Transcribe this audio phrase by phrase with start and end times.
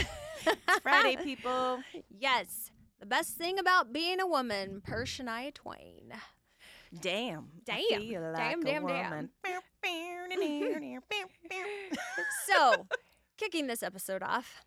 [0.82, 1.80] Friday, people.
[2.10, 2.70] yes,
[3.00, 6.12] the best thing about being a woman, per Shania Twain.
[7.00, 7.48] Damn.
[7.64, 8.00] Damn.
[8.00, 9.30] feel like Damn, damn, damn.
[12.46, 12.86] So,
[13.36, 14.64] kicking this episode off,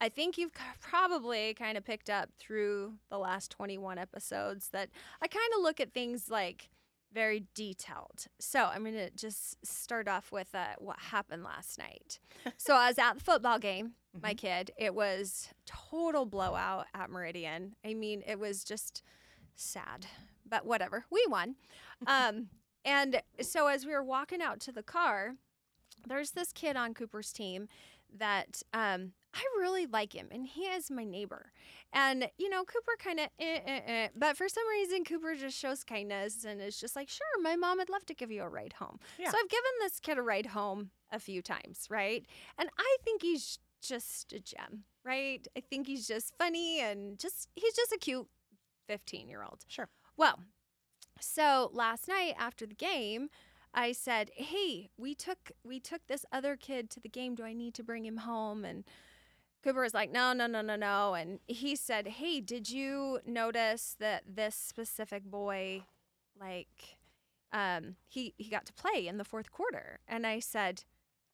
[0.00, 5.28] I think you've probably kind of picked up through the last 21 episodes that I
[5.28, 6.68] kind of look at things like
[7.12, 8.26] very detailed.
[8.38, 12.20] So, I'm going to just start off with uh, what happened last night.
[12.56, 14.70] so, I was at the football game, my kid.
[14.76, 17.74] It was total blowout at Meridian.
[17.84, 19.02] I mean, it was just
[19.54, 20.06] sad,
[20.48, 21.04] but whatever.
[21.10, 21.56] We won.
[22.06, 22.48] Um,
[22.84, 25.36] and so, as we were walking out to the car,
[26.06, 27.68] there's this kid on Cooper's team
[28.18, 31.52] that um, I really like him, and he is my neighbor.
[31.92, 35.58] And you know, Cooper kind of, eh, eh, eh, but for some reason, Cooper just
[35.58, 38.48] shows kindness and is just like, "Sure, my mom would love to give you a
[38.48, 39.30] ride home." Yeah.
[39.30, 42.26] So I've given this kid a ride home a few times, right?
[42.58, 45.46] And I think he's just a gem, right?
[45.56, 48.28] I think he's just funny and just he's just a cute
[48.86, 49.64] 15 year old.
[49.68, 49.88] Sure.
[50.22, 50.38] Well,
[51.18, 53.28] so last night after the game,
[53.74, 57.34] I said, "Hey, we took we took this other kid to the game.
[57.34, 58.84] Do I need to bring him home?" And
[59.64, 63.96] Cooper was like, "No, no, no, no, no." And he said, "Hey, did you notice
[63.98, 65.86] that this specific boy,
[66.38, 66.98] like,
[67.52, 70.84] um, he he got to play in the fourth quarter?" And I said,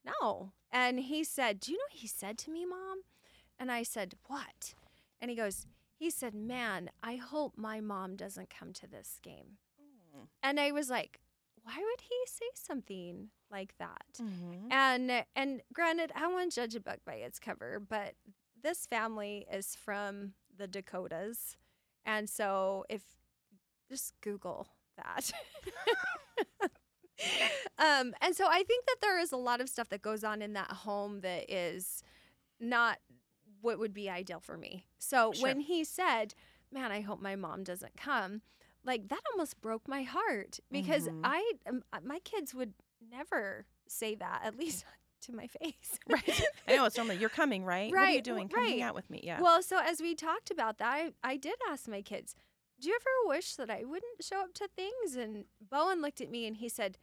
[0.03, 3.03] "No." And he said, "Do you know what he said to me, mom?"
[3.59, 4.73] And I said, "What?"
[5.21, 5.67] And he goes,
[5.99, 9.59] he said, "Man, I hope my mom doesn't come to this game."
[10.43, 11.21] And I was like,
[11.63, 14.71] "Why would he say something like that?" Mm-hmm.
[14.71, 18.15] And and granted, I won't judge a book by its cover, but
[18.63, 21.57] this family is from the Dakotas,
[22.07, 23.03] and so if
[23.89, 25.33] just Google that.
[27.79, 30.43] um, and so I think that there is a lot of stuff that goes on
[30.43, 32.03] in that home that is
[32.61, 32.99] not
[33.61, 34.87] what would be ideal for me.
[34.99, 35.43] So Sure.
[35.49, 36.35] when he said,
[36.71, 38.43] "Man, I hope my mom doesn't come,"
[38.85, 41.21] like that almost broke my heart because Mhm.
[41.25, 44.85] I um, uh, my kids would never say that at least
[45.23, 45.99] to my face.
[46.09, 46.45] Right.
[46.67, 47.93] I know it's normally you're coming, right?
[47.93, 48.01] Right.
[48.01, 48.49] What are you doing?
[48.49, 49.21] Come hang out with me.
[49.25, 49.41] Yeah.
[49.41, 52.35] Well, so as we talked about that, I, I did ask my kids,
[52.81, 56.31] "Do you ever wish that I wouldn't show up to things?" And Bowen looked at
[56.31, 56.99] me and he said,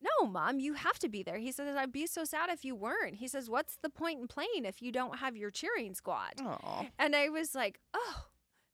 [0.00, 2.74] "No, mom, you have to be there." He says, "I'd be so sad if you
[2.74, 6.40] weren't." He says, "What's the point in playing if you don't have your cheering squad?"
[6.40, 6.86] Aw.
[6.98, 8.26] And I was like, "Oh,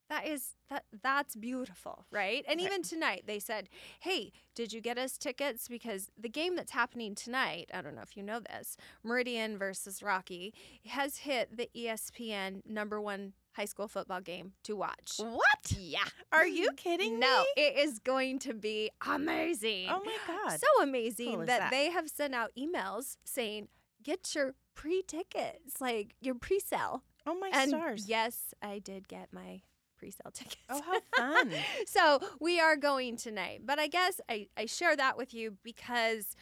[0.08, 3.68] that is that that's beautiful, right?" And even tonight they said,
[4.00, 8.02] "Hey, did you get us tickets because the game that's happening tonight, I don't know
[8.02, 10.54] if you know this, Meridian versus Rocky
[10.86, 15.72] has hit the ESPN number 1 high school football game to watch." What?
[15.76, 16.04] Yeah.
[16.32, 17.20] Are you kidding me?
[17.20, 17.62] No, me?
[17.62, 19.88] it is going to be amazing.
[19.90, 20.60] Oh my god.
[20.60, 21.70] So amazing Cool that, that?
[21.70, 23.68] they have sent out emails saying,
[24.02, 28.08] "Get your pre-tickets, like your pre-sale." oh my and stars.
[28.08, 29.60] yes, I did get my
[29.98, 30.62] pre-sale tickets.
[30.70, 31.52] Oh how fun.
[31.86, 33.62] so we are going tonight.
[33.64, 36.36] But I guess I, I share that with you because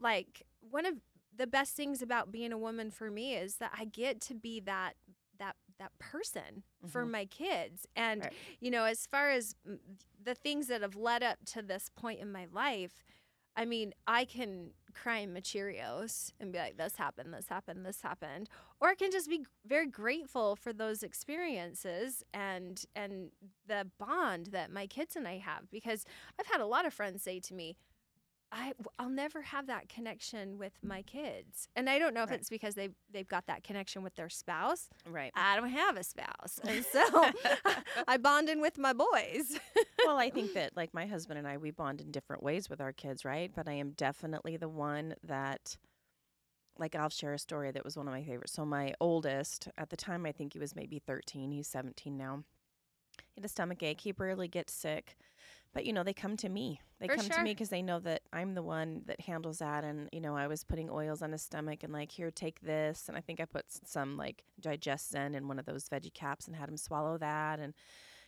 [0.00, 0.94] like one of
[1.36, 4.60] the best things about being a woman for me is that I get to be
[4.60, 4.94] that
[5.40, 7.10] that that person for mm-hmm.
[7.10, 7.86] my kids.
[7.96, 8.32] And Right.
[8.60, 9.56] you know, as far as
[10.22, 13.02] the things that have led up to this point in my life,
[13.56, 17.84] I mean, I can cry in my Cheerios and be like, this happened, this happened,
[17.84, 18.48] this happened.
[18.80, 23.30] Or I can just be very grateful for those experiences and and
[23.66, 25.70] the bond that my kids and I have.
[25.70, 26.04] Because
[26.38, 27.76] I've had a lot of friends say to me,
[28.52, 31.68] I, I'll never have that connection with my kids.
[31.76, 32.40] And I don't know if Right.
[32.40, 34.88] it's because they've, they've got that connection with their spouse.
[35.06, 35.30] right.
[35.34, 36.58] I don't have a spouse.
[36.66, 37.30] And so
[38.08, 39.58] I bond in with my boys.
[40.04, 42.80] well, I think that like my husband and I, we bond in different ways with
[42.80, 43.52] our kids, right?
[43.54, 45.76] But I am definitely the one that,
[46.78, 48.52] like, I'll share a story that was one of my favorites.
[48.52, 51.52] So my oldest, at the time, I think he was maybe 13.
[51.52, 52.42] He's 17 now.
[53.34, 54.00] He had a stomach ache.
[54.00, 55.16] He rarely gets sick,
[55.72, 57.42] but you know they come to me they For come to sure.
[57.42, 60.46] me because they know that i'm the one that handles that and you know i
[60.46, 63.44] was putting oils on his stomach and like here take this and i think i
[63.44, 67.58] put some like DigestZen in one of those veggie caps and had him swallow that
[67.60, 67.74] and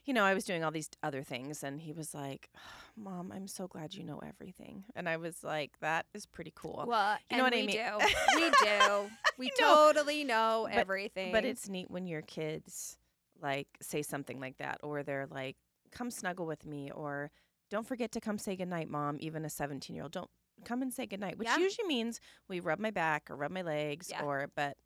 [0.04, 2.60] you know i was doing all these other things and he was like ah,
[2.96, 6.84] mom i'm so glad you know everything and i was like that is pretty cool
[6.88, 7.76] Well, you know what I we mean?
[7.76, 8.06] do.
[8.36, 9.10] We do.
[9.38, 9.92] We know.
[9.92, 11.32] totally know But- everything.
[11.32, 12.96] But it's neat when your kids
[13.40, 15.56] like say something like that, or they're like,
[15.92, 17.30] "Come snuggle with me," or
[17.70, 20.30] "Don't forget to come say goodnight, mom." Even a seventeen-year-old, don't
[20.64, 21.58] come and say goodnight, which Yeah.
[21.58, 24.22] usually means we rub my back or rub my legs, Yeah.
[24.24, 24.76] or but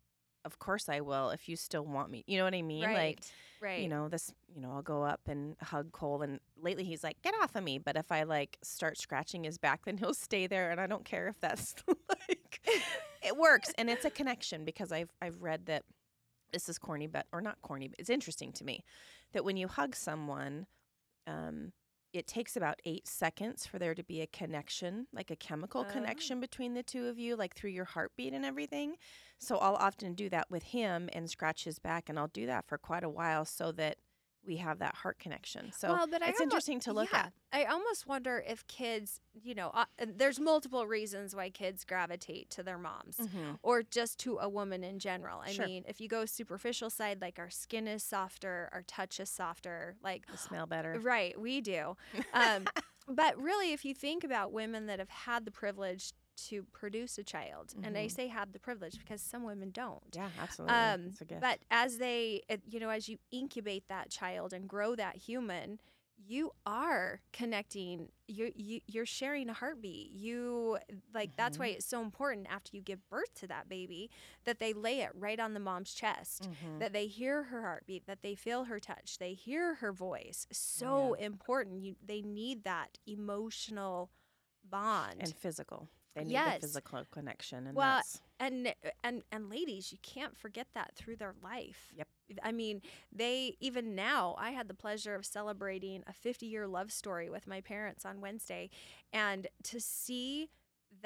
[0.45, 2.23] of course I will if you still want me.
[2.25, 2.85] You know what I mean?
[2.85, 2.95] right.
[2.95, 3.19] Like
[3.59, 3.81] right.
[3.81, 4.33] you know this.
[4.47, 7.63] You know I'll go up and hug Cole, and lately he's like, "Get off of
[7.63, 10.87] me!" But if I like start scratching his back, then he'll stay there, and I
[10.87, 11.75] don't care if that's
[12.09, 12.59] like
[13.23, 15.83] it works and it's a connection because I've I've read that
[16.53, 18.83] this is corny but or not corny but it's interesting to me
[19.33, 20.65] that when you hug someone
[21.27, 21.73] um
[22.13, 25.85] it takes about eight seconds for there to be a connection, like a chemical Oh.
[25.85, 28.95] connection between the two of you, like through your heartbeat and everything.
[29.39, 32.65] So I'll often do that with him and scratch his back, and I'll do that
[32.67, 33.97] for quite a while so that
[34.47, 35.71] we have that heart connection.
[35.71, 37.33] So well, but it's almo- interesting to look yeah, at.
[37.51, 39.85] I almost wonder if kids, you know, uh,
[40.15, 43.17] there's multiple reasons why kids gravitate to their moms.
[43.17, 43.59] Mhm.
[43.61, 45.41] Or just to a woman in general.
[45.41, 45.65] I Sure.
[45.65, 49.97] mean, if you go superficial side, like our skin is softer, our touch is softer,
[50.01, 50.99] like They smell better.
[50.99, 51.97] Right, we do.
[52.33, 52.65] Um,
[53.07, 56.13] but really, if you think about women that have had the privilege
[56.49, 60.15] to produce a child, and I say have the privilege because some women don't.
[60.15, 60.75] Yeah, absolutely.
[60.77, 61.41] Um, it's a gift.
[61.41, 65.79] but as they, you know, as you incubate that child and grow that human,
[66.19, 68.09] you are connecting.
[68.27, 70.09] You you you're sharing a heartbeat.
[70.11, 70.79] You
[71.13, 74.09] like that's why it's so important after you give birth to that baby
[74.45, 76.79] that they lay it right on the mom's chest Mhm.
[76.79, 80.47] that they hear her heartbeat, that they feel her touch, they hear her voice.
[80.51, 81.83] So important.
[81.83, 84.09] You they need that emotional
[84.69, 85.17] bond.
[85.21, 85.87] and physical.
[86.17, 86.55] They need Yes.
[86.55, 88.73] the physical connection, and Well, that's and
[89.03, 91.93] and and ladies, you can't forget that through their life.
[91.95, 92.07] Yep.
[92.43, 92.81] I mean,
[93.11, 94.35] they even now.
[94.37, 98.69] I had the pleasure of celebrating a 50-year love story with my parents on Wednesday,
[99.13, 100.49] and to see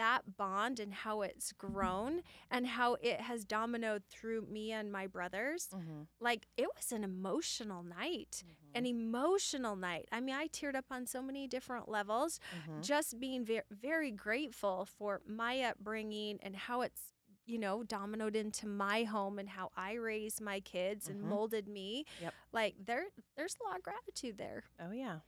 [0.02, 5.06] that bond and how it's grown and how it has dominoed through me and my
[5.08, 6.08] brothers Mhm.
[6.20, 8.78] like it was an emotional night Mm-hmm.
[8.80, 12.82] an emotional night i mean i teared up on so many different levels Mhm.
[12.92, 17.02] just being very, very grateful for my upbringing and how it's
[17.46, 21.30] you know dominoed into my home and how i raised my kids and Mhm.
[21.34, 22.34] molded me Yep.
[22.52, 23.06] like there
[23.36, 25.20] there's a lot of gratitude there Oh yeah,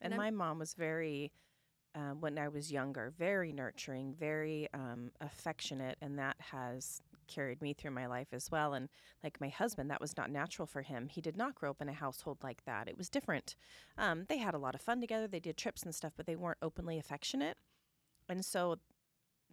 [0.00, 1.32] And and my mom was very,
[1.94, 7.72] uh, when I was younger, very nurturing, very um, affectionate, and that has carried me
[7.72, 8.74] through my life as well.
[8.74, 8.88] And
[9.22, 11.08] like my husband, that was not natural for him.
[11.08, 12.88] He did not grow up in a household like that.
[12.88, 13.56] It was different.
[13.96, 15.26] Um, they had a lot of fun together.
[15.28, 17.56] They did trips and stuff, but they weren't openly affectionate.
[18.28, 18.76] And so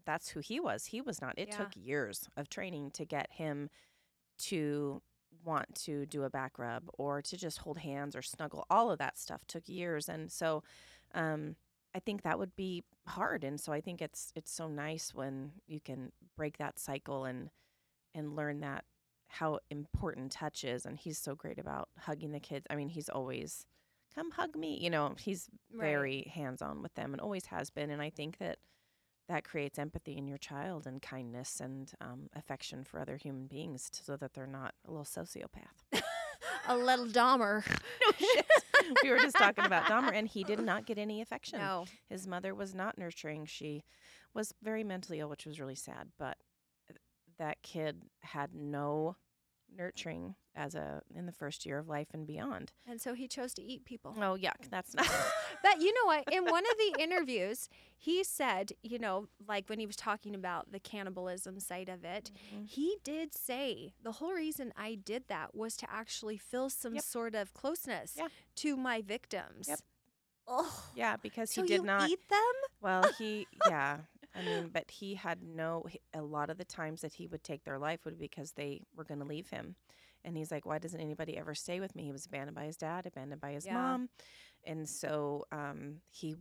[0.06, 0.86] that's who he was.
[0.86, 1.38] He was not.
[1.38, 1.58] It Yeah.
[1.58, 3.70] took years of training to get him
[4.40, 5.02] to
[5.44, 8.66] want to do a back rub or to just hold hands or snuggle.
[8.70, 10.64] All of that stuff took years, and so
[11.14, 11.56] um,
[11.96, 13.44] I think that would be hard.
[13.44, 17.50] And so I think it's it's so nice when you can break that cycle and
[18.14, 18.86] and learn that
[19.28, 20.86] how important touch is.
[20.86, 22.66] And he's so great about hugging the kids.
[22.70, 23.66] I mean, he's always
[24.16, 24.78] come hug me.
[24.82, 25.92] You know, he's Right.
[25.92, 27.90] very hands on with them and always has been.
[27.92, 28.58] And I think that
[29.28, 33.88] that creates empathy in your child and kindness and um, affection for other human beings
[33.94, 36.02] so that they're not a little sociopath.
[36.68, 37.64] a little dahmer
[39.04, 41.60] we were just talking about Dahmer, and he did not get any affection.
[41.60, 43.46] no His mother was not nurturing.
[43.46, 43.84] She
[44.34, 46.10] was very mentally ill, which was really sad.
[46.18, 46.38] But
[47.38, 49.16] that kid had no
[49.76, 52.72] nurturing as a in the first year of life and beyond.
[52.86, 55.08] and so he chose to eat people Oh yuck, that's not.
[55.64, 56.24] But you know what?
[56.32, 60.72] In one of the interviews, he said, you know, like when he was talking about
[60.72, 62.64] the cannibalism side of it, Mm-hmm.
[62.66, 67.04] he did say the whole reason I did that was to actually feel some Yep.
[67.04, 68.28] sort of closeness Yeah.
[68.58, 69.68] to my victims.
[69.68, 69.80] Yep.
[70.48, 72.10] Oh, yeah, because so he did you not.
[72.10, 72.56] eat them?
[72.82, 73.98] Well, he yeah.
[74.36, 75.86] I mean, but he had no.
[76.14, 78.82] A lot of the times that he would take their life would be because they
[78.96, 79.76] were going to leave him,
[80.24, 82.78] and he's like, "Why doesn't anybody ever stay with me?" He was abandoned by his
[82.78, 83.74] dad, abandoned by his Yeah.
[83.74, 84.10] mom,
[84.66, 86.36] and so um, he.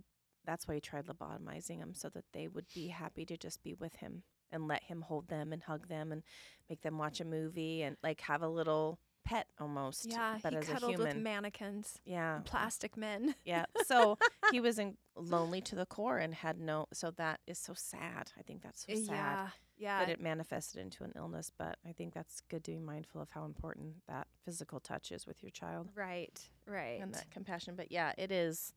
[0.45, 3.75] That's why he tried lobotomizing them so that they would be happy to just be
[3.75, 6.23] with him and let him hold them and hug them and
[6.71, 10.07] make them watch a movie and like have a little pet almost.
[10.11, 13.35] Yeah, but he as a cuddled with human, mannequins, yeah, plastic men.
[13.45, 13.67] yeah.
[13.87, 14.19] So
[14.51, 16.87] he was in, lonely to the core and had no.
[16.93, 18.33] So that is so sad.
[18.39, 19.99] I think that's so sad Yeah, yeah.
[20.01, 21.51] that it manifested into an illness.
[21.57, 25.27] But I think that's good to be mindful of how important that physical touch is
[25.27, 27.01] with your child right, right.
[27.01, 27.75] and that compassion.
[27.77, 28.73] But yeah, it is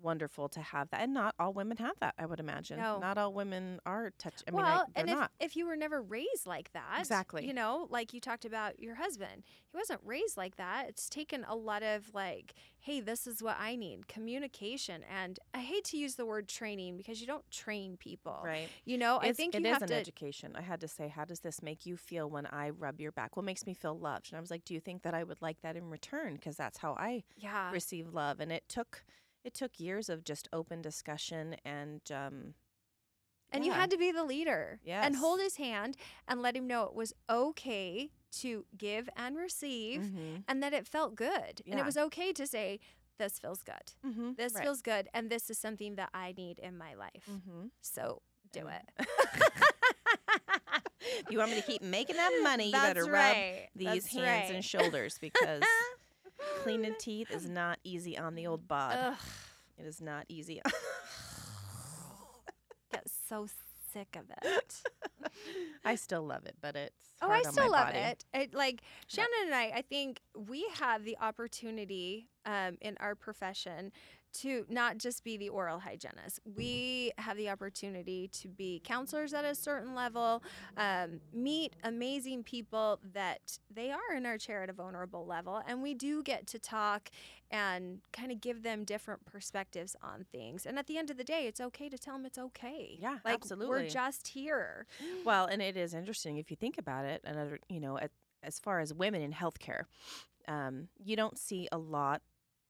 [0.00, 1.00] wonderful to have that.
[1.02, 2.78] And not all women have that, I would imagine.
[2.78, 2.98] No.
[2.98, 4.42] Not all women are touch.
[4.46, 5.30] I mean, I, well, and if, not.
[5.40, 7.46] if you were never raised like that, Exactly.
[7.46, 10.86] you know, like you talked about your husband, he wasn't raised like that.
[10.88, 15.02] It's taken a lot of like, hey, this is what I need communication.
[15.12, 18.40] And I hate to use the word training because you don't train people.
[18.44, 18.68] Right.
[18.84, 19.94] You know, I think it you is have an to.
[19.94, 20.52] education.
[20.56, 23.36] I had to say, how does this make you feel when I rub your back?
[23.36, 24.28] What makes me feel loved?
[24.30, 26.34] And I was like, do you think that I would like that in return?
[26.34, 27.70] Because that's how I yeah.
[27.70, 28.40] receive love.
[28.40, 29.04] And it took
[29.44, 32.54] it took years of just open discussion and um,
[33.50, 36.84] And you had to be the leader and hold his hand and let him know
[36.84, 40.44] it was okay to give and receive Mhm.
[40.46, 41.62] and that it felt good.
[41.70, 42.78] And it was okay to say,
[43.18, 43.92] this feels good.
[44.06, 44.36] Mhm.
[44.36, 44.62] This Right.
[44.64, 45.08] feels good.
[45.14, 47.24] And this is something that I need in my life.
[47.28, 47.70] Mhm.
[47.80, 49.08] So do And- it.
[51.00, 53.36] If you want me to keep making that money, you That's better rub
[53.74, 54.54] these That's hands right.
[54.54, 55.62] and shoulders because
[56.62, 58.96] cleaning teeth is not easy on the old bod.
[58.98, 59.14] Ugh,
[59.78, 60.60] It is not easy.
[62.92, 63.46] get so
[63.92, 64.82] sick of it.
[65.84, 67.98] I still love it, but it's Oh, I still love body.
[67.98, 68.24] it.
[68.32, 73.90] It like Shannon and I, I think we have the opportunity um, in our profession
[74.34, 76.40] to not just be the oral hygienist.
[76.56, 80.42] We have the opportunity to be counselors at a certain level,
[80.76, 85.82] um, meet amazing people that they are in our chair at a vulnerable level, and
[85.82, 87.10] we do get to talk
[87.50, 90.66] and kind of give them different perspectives on things.
[90.66, 92.98] And at the end of the day, it's okay to tell them it's okay.
[93.00, 93.68] Yeah, like absolutely.
[93.68, 94.86] we're just here.
[95.24, 97.22] Well, and it is interesting if you think about it.
[97.24, 98.10] Another, you know, at,
[98.42, 99.82] as far as women in healthcare,
[100.46, 102.22] um, you don't see a lot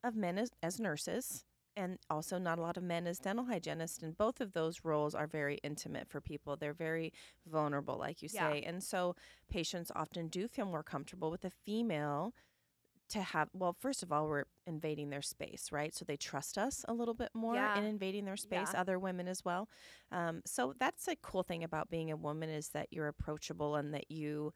[0.02, 1.44] of men as, as nurses,
[1.78, 4.02] and also not a lot of men as dental hygienists.
[4.02, 6.56] And both of those roles are very intimate for people.
[6.56, 7.12] They're very
[7.46, 8.56] vulnerable, like you Yeah.
[8.56, 9.16] say, and so
[9.50, 12.34] patients often do feel more comfortable with a female.
[13.10, 15.94] To have, well, first of all, we're invading their space, right?
[15.94, 17.74] So they trust us a little bit more Yeah.
[17.74, 18.74] in invading their space, Yeah.
[18.74, 19.68] other women as well.
[20.12, 23.94] Um, so that's a cool thing about being a woman is that you're approachable and
[23.94, 24.52] that you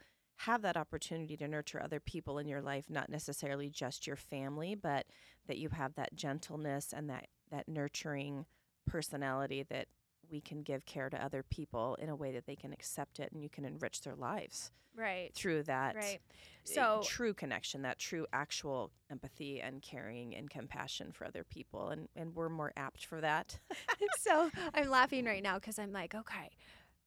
[0.46, 4.74] have that opportunity to nurture other people in your life, not necessarily just your family,
[4.74, 5.06] but
[5.46, 8.46] that you have that gentleness and that that nurturing
[8.86, 9.86] personality that
[10.30, 13.30] we can give care to other people in a way that they can accept it
[13.32, 15.30] and you can enrich their lives Right.
[15.34, 16.20] through that Right.
[16.20, 16.24] uh,
[16.64, 22.08] So true connection, that true actual empathy and caring and compassion for other people and
[22.16, 23.58] and we're more apt for that.
[24.18, 26.50] so I'm laughing right now because I'm like, okay,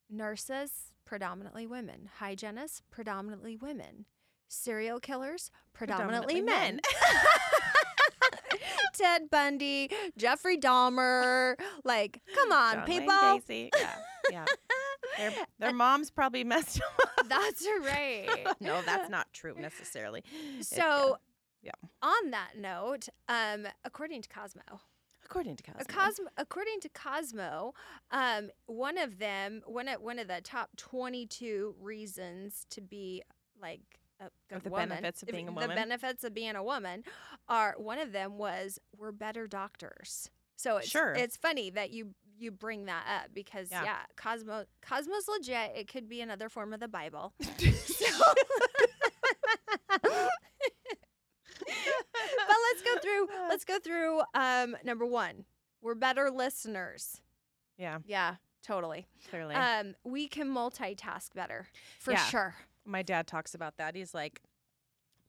[0.10, 4.06] nurses, predominantly women, hygienists, predominantly women,
[4.48, 6.76] serial killers, predominantly, Predominantly men.
[6.76, 6.80] men.
[8.94, 13.16] Ted Bundy, Jeffrey Dahmer, like, come on, John Wayne people.
[13.16, 13.70] Gacy.
[13.78, 13.96] Yeah.
[14.32, 14.46] Yeah.
[15.18, 17.28] Their, their moms probably messed up.
[17.28, 18.48] That's right.
[18.62, 20.24] no, that's not true necessarily.
[20.60, 21.18] It- So,
[21.62, 21.72] yeah.
[22.02, 24.62] on that note, um, according to Cosmo,
[25.26, 25.84] according to Cosmo.
[25.88, 27.74] Cosmo, according to Cosmo,
[28.12, 33.24] um, one of them, one of one of the top twenty-two reasons to be
[33.62, 33.82] like
[34.20, 35.76] a good the woman, benefits of being a The woman?
[35.76, 37.04] benefits of being a woman
[37.50, 40.30] are one of them was we're better doctors.
[40.56, 41.14] So it's Sure.
[41.14, 43.98] it's funny that you you bring that up because yeah, Yeah.
[44.16, 45.72] Cosmo Cosmo's legit.
[45.76, 47.34] It could be another form of the Bible.
[47.40, 47.50] but
[51.68, 55.46] let's go through let's go through um number 1.
[55.82, 57.22] We're better listeners.
[57.78, 59.08] yeah, Yeah, totally.
[59.30, 59.56] clearly.
[59.56, 61.68] Um, we can multitask better
[62.00, 62.26] for Yeah.
[62.26, 62.56] sure.
[62.86, 63.96] My dad talks about that.
[63.96, 64.42] He's like,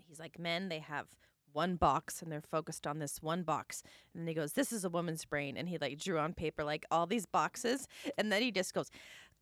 [0.08, 1.06] he's like, men, they have
[1.52, 3.82] one box and they're focused on this one box.
[4.14, 5.56] And then he goes, This is a woman's brain.
[5.56, 7.86] And he like drew on paper like all these boxes.
[8.18, 8.90] And then he just goes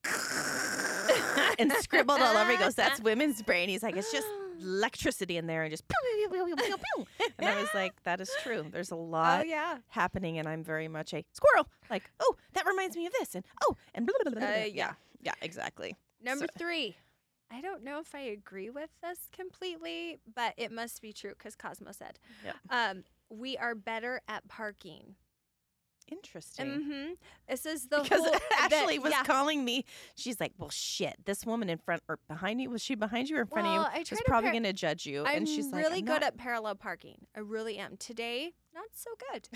[1.58, 2.50] and scribbled all over.
[2.52, 3.68] He goes, That's women's brain.
[3.68, 4.26] He's like, It's just
[4.60, 7.06] electricity in there and just pew, pew, pew.
[7.38, 8.64] And I was like, That is true.
[8.70, 9.78] There's a Oh lot yeah.
[9.88, 11.68] happening and I'm very much a squirrel.
[11.90, 13.34] Like, oh, that reminds me of this.
[13.34, 14.62] And oh, and blah, blah, blah, blah, blah.
[14.62, 14.92] Uh, yeah.
[15.22, 15.96] Yeah, exactly.
[16.22, 16.96] Number So- three.
[17.52, 21.54] I don't know if I agree with this completely, but it must be true because
[21.54, 22.18] Cosmo said.
[22.44, 22.56] Yep.
[22.70, 25.14] Um, we are better at parking.
[26.10, 26.66] Interesting.
[26.66, 27.12] Mm-hmm.
[27.48, 28.34] This is the because whole
[28.68, 29.22] Aschli was yeah.
[29.24, 29.84] calling me.
[30.16, 33.38] She's like, "Well, shit, this woman in front or behind you was she behind you
[33.38, 34.04] or in front Well, of you?
[34.04, 36.24] She's probably par- going to judge you." I'm and she's like, really "I'm good not-
[36.24, 37.26] at parallel parking.
[37.36, 37.96] I really am.
[37.96, 39.48] Today, not so good.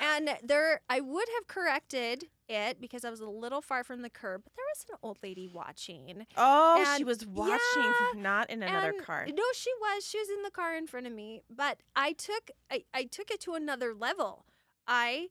[0.00, 4.10] and there, I would have corrected it because I was a little far from the
[4.10, 6.26] curb, but there was an old lady watching.
[6.36, 9.26] Oh, she was watching, yeah, not in another and car.
[9.28, 10.04] No, she was.
[10.06, 11.42] She was in the car in front of me.
[11.48, 14.46] But I took I, I took it to another level.
[14.86, 15.28] I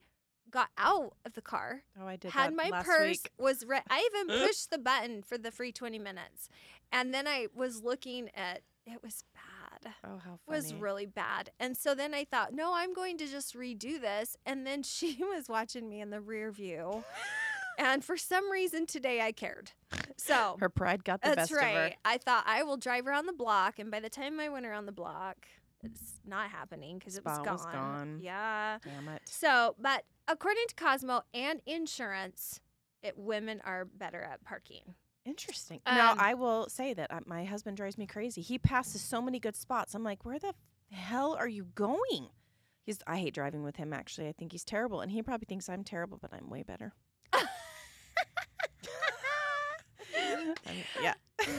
[0.51, 3.31] got out of the car, Oh, I did had that my last purse, week.
[3.39, 6.49] was re- I even pushed the button for the free 20 minutes.
[6.91, 9.83] And then I was looking at it was bad.
[9.83, 9.93] bad.
[10.03, 10.57] Oh, how funny.
[10.57, 11.51] Was really bad.
[11.59, 14.35] And so then I thought, no, I'm going to just redo this.
[14.45, 17.03] And then she was watching me in the rear view.
[17.79, 19.71] and for some reason today I cared.
[20.17, 21.63] So her pride got the that's best of her.
[21.63, 21.95] right.
[22.05, 23.79] I thought I will drive around the block.
[23.79, 25.47] And by the time I went around the block,
[25.83, 27.47] it's not happening because it was gone.
[27.47, 28.19] was gone.
[28.21, 28.77] Yeah.
[28.83, 29.21] Damn it.
[29.25, 32.59] So, but according to Cosmo and insurance,
[33.03, 34.95] it, women are better at parking.
[35.25, 35.81] Interesting.
[35.85, 38.41] now Um, I will say that uh, my husband drives me crazy.
[38.41, 39.93] He passes so many good spots.
[39.93, 40.53] I'm like, where the
[40.91, 42.29] hell are you going?
[42.83, 42.99] He's.
[43.05, 43.93] I hate driving with him.
[43.93, 46.93] Actually, I think he's terrible, and he probably thinks I'm terrible, but I'm way better.
[51.01, 51.13] Yeah.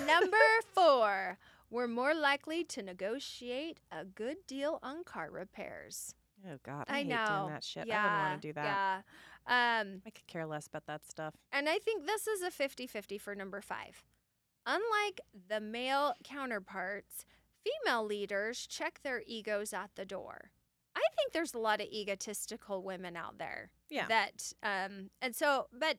[0.07, 0.37] Number
[0.75, 1.39] four,
[1.73, 6.15] we're more likely to negotiate a good deal on car repairs.
[6.47, 7.25] Oh God, I, I, hate know.
[7.27, 7.87] doing that shit.
[7.87, 8.65] Yeah, I wouldn't want to do that.
[8.65, 9.81] Yeah.
[9.81, 11.35] Um, I could care less about that stuff.
[11.53, 14.05] and I think this is a 50 50 for number five.
[14.67, 17.25] Unlike the male counterparts,
[17.65, 20.51] female leaders check their egos at the door.
[20.95, 23.71] I think there's a lot of egotistical women out there.
[23.89, 24.07] Yeah.
[24.09, 25.97] That, um, and so, but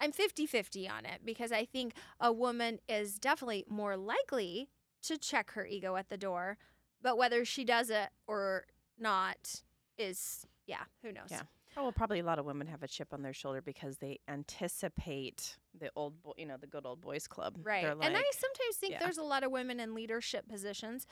[0.00, 4.68] I'm 50 50 on it because I think a woman is definitely more likely
[5.02, 6.58] to check her ego at the door.
[7.00, 8.64] But whether she does it or
[8.98, 9.62] not
[9.98, 11.28] is, yeah, who knows?
[11.30, 11.42] Yeah.
[11.76, 14.18] Oh, well, probably a lot of women have a chip on their shoulder because they
[14.28, 17.58] anticipate the old, boy, you know, the good old boys club.
[17.62, 17.82] Right.
[17.82, 18.98] They're and I sometimes think yeah.
[19.00, 21.06] there's a lot of women in leadership positions.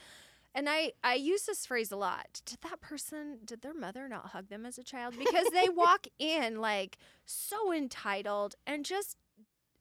[0.55, 2.43] And I, I use this phrase a lot.
[2.45, 5.15] Did that person, did their mother not hug them as a child?
[5.19, 9.17] Because they walk in like so entitled and just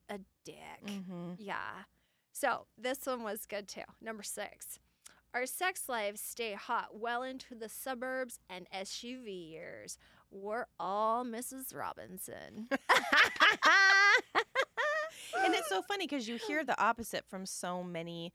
[0.08, 0.86] a dick.
[0.86, 1.36] Mhm.
[1.38, 1.84] Yeah.
[2.32, 3.82] So this one was good too.
[4.00, 4.78] Number six.
[5.32, 9.96] Our sex lives stay hot well into the suburbs and SUV years.
[10.30, 11.74] We're all Mrs.
[11.74, 12.68] Robinson.
[15.38, 18.32] and it's so funny because you hear the opposite from so many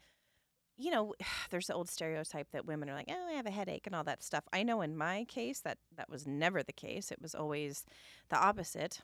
[0.78, 1.14] you know
[1.50, 4.04] there's the old stereotype that women are like oh i have a headache and all
[4.04, 7.36] that stuff i know in my case that that was never the case it was
[7.36, 7.86] always
[8.30, 9.02] the opposite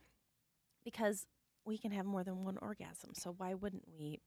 [0.83, 1.25] because
[1.65, 4.19] we can have more than one orgasm so why wouldn't we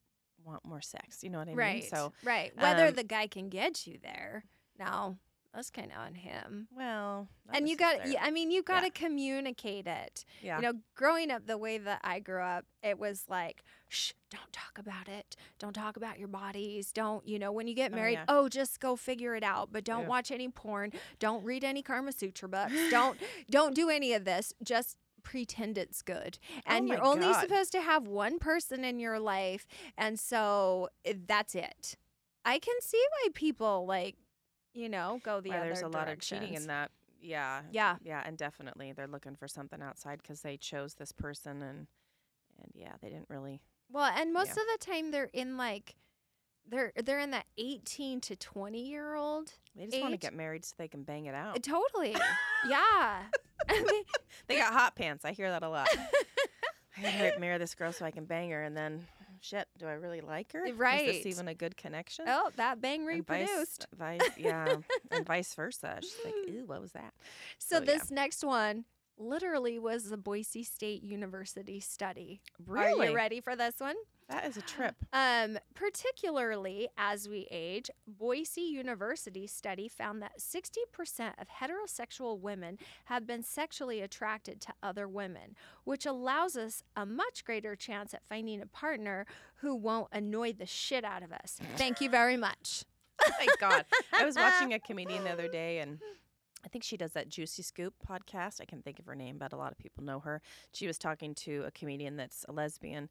[0.44, 1.80] want more sex you know what i right.
[1.82, 2.52] mean so right.
[2.58, 4.44] Whether um, the guy can get you there.
[4.78, 5.16] Now,
[5.54, 6.66] that's kind of on him.
[6.76, 8.90] well and you got, yeah, I mean, you got to Yeah.
[9.06, 10.24] communicate it.
[10.42, 14.12] yeah You know, growing up the way that I grew up, it was like, shh,
[14.30, 15.36] don't talk about it.
[15.60, 16.90] Don't talk about your bodies.
[16.90, 18.24] Don't, you know, when you get Oh, married, yeah.
[18.26, 19.68] oh, just go figure it out.
[19.70, 20.08] But don't Yeah.
[20.08, 20.90] watch any porn.
[21.20, 22.72] Don't read any Karma Sutra books.
[22.90, 23.16] don't,
[23.48, 24.52] don't do any of this.
[24.62, 26.38] Just pretend it's good.
[26.66, 27.40] And Oh you're only God.
[27.40, 29.66] supposed to have one person in your life.
[29.98, 31.96] And so eh, that's it.
[32.44, 34.14] I can see why people like,
[34.74, 37.96] you know, go the Why other there's a lot of cheating in that yeah Yeah.
[38.04, 41.86] yeah and definitely they're looking for something outside because they chose this person and
[42.60, 44.62] and yeah they didn't really Well, and most Yeah.
[44.62, 45.94] of the time they're in like
[46.68, 49.52] they're they're in that 18 to 20 year old.
[49.76, 51.56] They just want to get married so they can bang it out.
[51.56, 52.12] Uh, totally.
[52.68, 53.22] yeah.
[53.68, 54.04] I mean,
[54.46, 55.24] they got hot pants.
[55.24, 55.88] I hear that a lot.
[56.96, 59.06] I gotta marry this girl so I can bang her, and then
[59.40, 60.64] shit, do I really like her?
[60.76, 62.26] right Is this even a good connection?
[62.28, 63.86] oh, that bang And vice- reproduced.
[63.98, 64.76] Vice, yeah,
[65.10, 65.98] and vice versa.
[66.02, 67.12] She's like, ooh, what was that?
[67.58, 67.84] So so, yeah.
[67.86, 68.84] this next one
[69.18, 72.40] literally was the Boise State University study.
[72.64, 73.08] Really?
[73.08, 73.96] Are you ready for this one?
[74.28, 74.94] That is a trip.
[75.12, 83.26] Um, particularly as we age, Boise University study found that 60% of heterosexual women have
[83.26, 88.62] been sexually attracted to other women, which allows us a much greater chance at finding
[88.62, 91.58] a partner who won't annoy the shit out of us.
[91.76, 92.84] Thank you very much.
[93.38, 93.84] Thank God.
[94.12, 95.98] I was watching a comedian the other day, and
[96.64, 98.60] I think she does that Juicy Scoop podcast.
[98.60, 100.40] I can't think of her name, but a lot of people know her.
[100.72, 103.08] She was talking to a comedian that's a lesbian,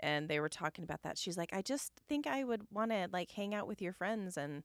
[0.00, 1.18] and they were talking about that.
[1.18, 4.36] She's like, I just think I would want to like hang out with your friends
[4.36, 4.62] and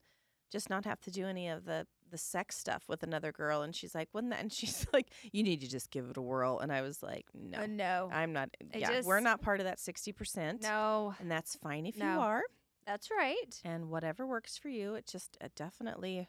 [0.52, 3.62] just not have to do any of the the sex stuff with another girl.
[3.62, 4.42] And she's like, wouldn't that?
[4.42, 6.60] And she's like, you need to just give it a whirl.
[6.60, 8.10] And I was like, no, Uh, no.
[8.12, 8.50] I'm not.
[8.74, 10.62] I Yeah, we're not part of that sixty percent.
[10.62, 12.44] No, and that's fine if you are
[12.86, 13.62] that's right.
[13.64, 14.96] and whatever works for you.
[14.96, 16.28] It just it definitely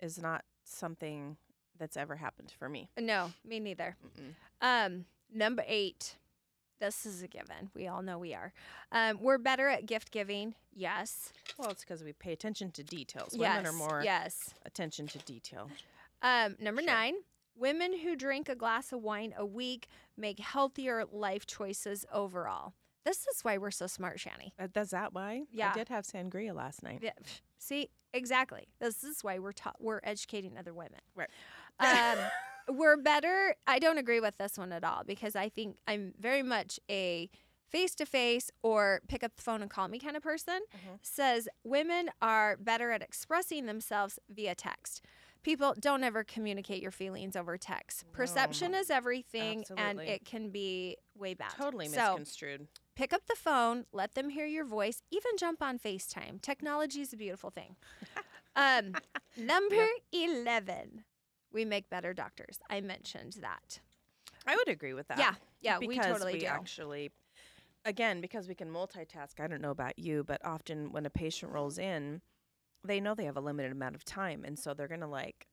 [0.00, 1.36] is not something
[1.78, 2.90] that's ever happened for me.
[2.98, 3.96] No, me neither.
[4.04, 4.34] Mm-mm.
[4.60, 6.16] Um, number eight.
[6.82, 7.70] This is a given.
[7.76, 8.52] We all know we are.
[8.90, 10.56] Um, we're better at gift giving.
[10.74, 11.32] Yes.
[11.56, 13.36] Well, it's because we pay attention to details.
[13.38, 13.56] yes.
[13.56, 14.52] Women are more Yes.
[14.66, 15.70] attention to detail.
[16.22, 17.14] Um, number nine.
[17.56, 22.72] Women who drink a glass of wine a week make healthier life choices overall.
[23.04, 24.50] This is why we're so smart, Shani.
[24.58, 25.42] Uh, Is that why?
[25.52, 25.70] Yeah.
[25.70, 26.98] I did have sangria last night.
[27.00, 27.12] Yeah.
[27.58, 28.66] See, exactly.
[28.80, 31.00] This is why we're taught we're educating other women.
[31.14, 31.30] Right.
[31.78, 32.18] Um,
[32.68, 33.54] we're better.
[33.66, 37.28] I don't agree with this one at all because I think I'm very much a
[37.68, 40.98] face to face or pick up the phone and call me kind of person, Mhm.
[41.00, 45.02] says women are better at expressing themselves via text.
[45.42, 48.04] People don't ever communicate your feelings over text.
[48.12, 51.50] Perception is everything and it can be way bad.
[51.56, 52.68] Totally So, misconstrued.
[52.94, 56.40] pick up the phone, let them hear your voice, even jump on FaceTime.
[56.42, 57.76] Technology is a beautiful thing.
[58.54, 58.94] Um,
[59.34, 61.04] number 11,
[61.52, 62.58] we make better doctors.
[62.70, 63.80] I mentioned that.
[64.46, 65.18] I would agree with that.
[65.18, 66.46] Yeah, yeah, we because totally we do.
[66.46, 67.10] actually
[67.84, 71.50] again because we can multitask i don't know about you but often when a patient
[71.50, 72.20] rolls in
[72.84, 75.48] they know they have a limited amount of time and so they're gonna like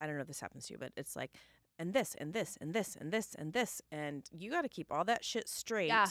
[0.00, 1.30] i don't know if this happens to you but it's like
[1.78, 4.90] and this and this and this and this and this and you got to keep
[4.90, 6.08] all that shit straight Yeah.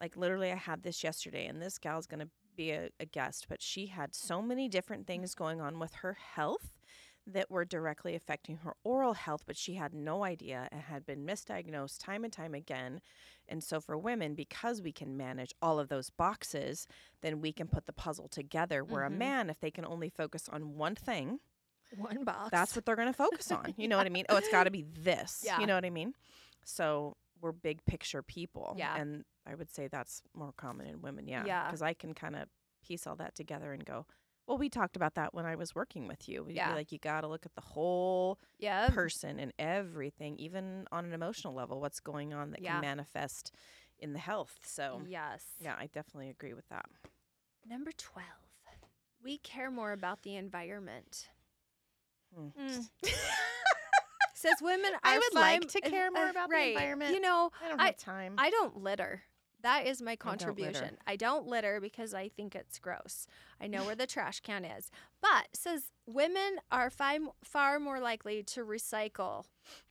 [0.00, 3.62] like literally i had this yesterday and this gal's gonna be a, a guest but
[3.62, 6.72] she had so many different things going on with her health
[7.32, 11.24] that were directly affecting her oral health, but she had no idea and had been
[11.26, 13.00] misdiagnosed time and time again.
[13.48, 16.86] And so, for women, because we can manage all of those boxes,
[17.22, 18.84] then we can put the puzzle together.
[18.84, 19.06] Where Mhm.
[19.06, 21.40] a man, if they can only focus on one thing,
[21.96, 22.50] One box.
[22.50, 23.74] that's what they're going to focus on.
[23.76, 24.24] You know what I mean?
[24.28, 25.42] Oh, it's got to be this.
[25.44, 25.58] Yeah.
[25.58, 26.14] You know what I mean?
[26.64, 28.74] So, we're big picture people.
[28.78, 28.94] Yeah.
[28.96, 31.26] And I would say that's more common in women.
[31.26, 31.44] Yeah.
[31.46, 31.64] Yeah.
[31.66, 32.48] Because I can kind of
[32.82, 34.06] piece all that together and go,
[34.50, 36.42] well, we talked about that when I was working with you.
[36.42, 36.70] We'd Yeah.
[36.70, 38.88] be like, you got to look at the whole yeah.
[38.88, 42.72] person and everything, even on an emotional level, what's going on that Yeah.
[42.72, 43.52] can manifest
[44.00, 44.58] in the health.
[44.64, 45.44] So, Yes.
[45.60, 46.86] yeah, I definitely agree with that.
[47.64, 48.26] Number 12.
[49.22, 51.28] We care more about the environment.
[52.34, 52.48] Hmm.
[52.60, 52.88] Mm.
[54.34, 57.14] Says women I would like to care more uh, about the environment.
[57.14, 58.34] You know, I don't I- have time.
[58.36, 59.22] I don't litter.
[59.62, 60.96] That is my don't contribution.
[61.06, 63.26] I don't litter because I think it's gross.
[63.60, 64.90] I know where the trash can is.
[65.20, 69.44] But says women are fi- far more likely to recycle.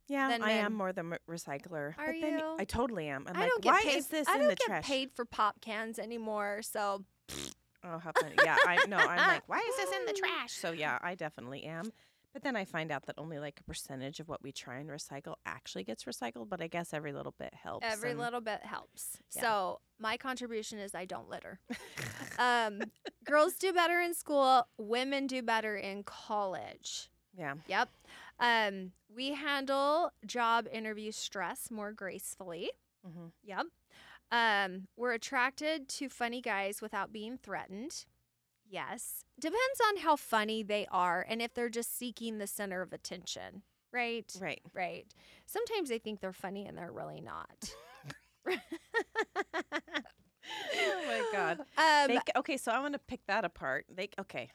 [0.07, 1.93] yeah, than I am more the m- recycler.
[1.97, 2.55] Are but then you?
[2.59, 3.25] I totally am.
[3.27, 3.97] I'm I like, don't get why paid.
[3.97, 6.61] is this I in don't get paid for pop cans anymore.
[6.63, 7.03] So
[7.83, 8.35] Oh, how funny.
[8.43, 8.97] Yeah, I know.
[8.97, 10.51] I'm like, why is this in the trash?
[10.59, 11.91] So, yeah, I definitely am.
[12.33, 14.89] But then I find out that only like a percentage of what we try and
[14.89, 16.47] recycle actually gets recycled.
[16.49, 17.85] But I guess every little bit helps.
[17.89, 19.17] every and- little bit helps.
[19.35, 19.41] Yeah.
[19.41, 21.59] So my contribution is I don't litter.
[22.37, 22.81] um,
[23.25, 24.67] girls do better in school.
[24.77, 27.09] Women do better in college.
[27.37, 27.55] Yeah.
[27.67, 27.89] Yep.
[28.39, 32.69] Um, we handle job interview stress more gracefully.
[33.05, 33.65] hmm Yep.
[34.31, 38.05] Um, we're attracted to funny guys without being threatened.
[38.69, 39.23] Yes.
[39.39, 43.63] Depends on how funny they are and if they're just seeking the center of attention.
[43.91, 44.31] Right?
[44.39, 44.61] Right.
[44.73, 45.05] Right.
[45.45, 47.73] Sometimes they think they're funny and they're really not.
[50.75, 51.59] Oh my God.
[51.77, 53.85] Um, They, okay, so I want to pick that apart.
[53.93, 54.49] They okay.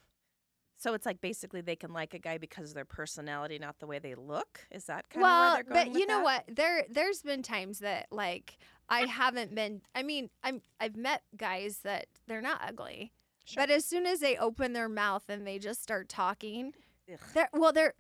[0.77, 3.87] So it's like basically they can like a guy because of their personality, not the
[3.87, 4.67] way they look.
[4.71, 6.25] Is that kind well, of where they're going but you know that?
[6.25, 6.57] what?
[6.57, 11.79] There there's been times that like I haven't been I mean, I'm I've met guys
[11.85, 13.13] that they're not ugly.
[13.45, 13.63] Sure.
[13.63, 16.73] But as soon as they open their mouth and they just start talking,
[17.13, 17.19] Ugh.
[17.35, 17.95] they're well they're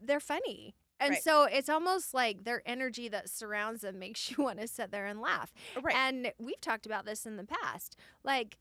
[0.00, 0.74] they're funny.
[0.98, 1.22] And Right.
[1.22, 5.04] so it's almost like their energy that surrounds them makes you want to sit there
[5.06, 5.52] and laugh.
[5.76, 5.94] Oh, right.
[5.94, 7.96] And we've talked about this in the past.
[8.24, 8.56] Like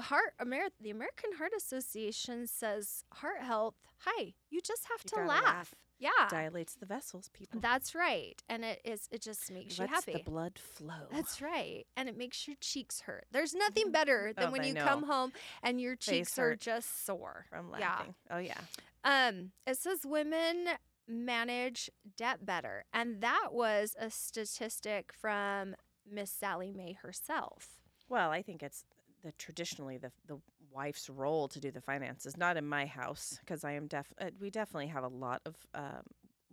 [0.00, 5.44] heart the American Heart Association says heart health, hi, you just have You to laugh.
[5.44, 5.74] laugh.
[5.98, 6.28] Yeah.
[6.30, 7.60] Dilates the vessels, people.
[7.60, 8.34] That's right.
[8.48, 10.12] And it is it just makes you Lets happy.
[10.24, 11.06] the blood flow.
[11.12, 11.84] That's right.
[11.94, 13.26] And it makes your cheeks hurt.
[13.32, 15.32] There's nothing better than Oh, when you come home
[15.62, 17.44] and your cheeks are just sore.
[17.50, 17.80] from Yeah.
[17.80, 18.14] laughing.
[18.30, 18.60] Oh yeah.
[19.04, 20.68] Um, it says women
[21.06, 22.84] manage debt better.
[22.94, 25.74] And that was a statistic from
[26.10, 27.76] Miss Sallie Mae herself.
[28.08, 28.84] Well, I think it's
[29.22, 30.38] the traditionally the the
[30.72, 32.36] wife's role to do the finances.
[32.36, 34.12] Not in my house because I am def.
[34.20, 35.56] Uh, we definitely have a lot of.
[35.74, 36.02] Um,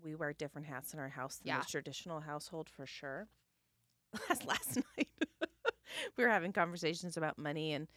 [0.03, 1.59] we wear different hats in our house than Yeah.
[1.59, 3.27] the traditional household for sure.
[4.29, 5.09] Last last night,
[6.17, 7.87] we were having conversations about money and.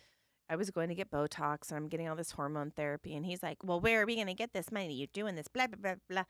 [0.53, 3.15] I was going to get Botox and I'm getting all this hormone therapy.
[3.15, 4.93] And he's like, Well, where are we going to get this money?
[4.93, 6.25] You're doing this, blah, blah, blah, blah.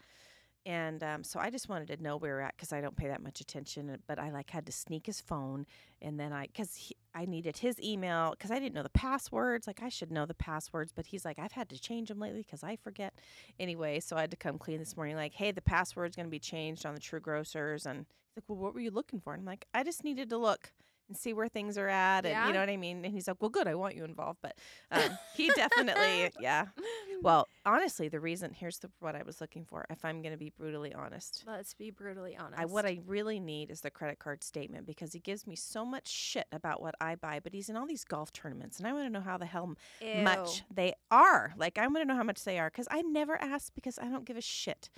[0.67, 3.09] And um, so I just wanted to know where we're at because I don't pay
[3.09, 3.89] that much attention.
[3.89, 5.67] uh, But I like had to sneak his phone
[6.03, 9.67] and then I, because I needed his email because I didn't know the passwords.
[9.67, 12.43] Like I should know the passwords, but he's like, I've had to change them lately
[12.43, 13.15] because I forget.
[13.59, 15.17] Anyway, so I had to come clean this morning.
[15.17, 18.45] Like, hey, the password's going to be changed on the True Grocers, and he's like,
[18.49, 19.33] well, what were you looking for?
[19.33, 20.73] And I'm like, I just needed to look
[21.11, 22.47] and see where things are at, and Yeah.
[22.47, 23.05] you know what I mean.
[23.05, 24.57] And he's like, well, good, I want you involved, but
[24.93, 26.67] um, he definitely, yeah.
[27.23, 29.85] Well, honestly, the reason here's the what I was looking for.
[29.91, 32.59] If I'm going to be brutally honest, Let's be brutally honest.
[32.63, 35.85] I, what I really need is the credit card statement because he gives me so
[35.85, 38.95] much shit about what I buy, but he's in all these golf tournaments, and I
[38.95, 41.53] want to know how the hell m- much they are.
[41.59, 44.05] Like, I want to know how much they are because I never ask because I
[44.07, 44.89] don't give a shit.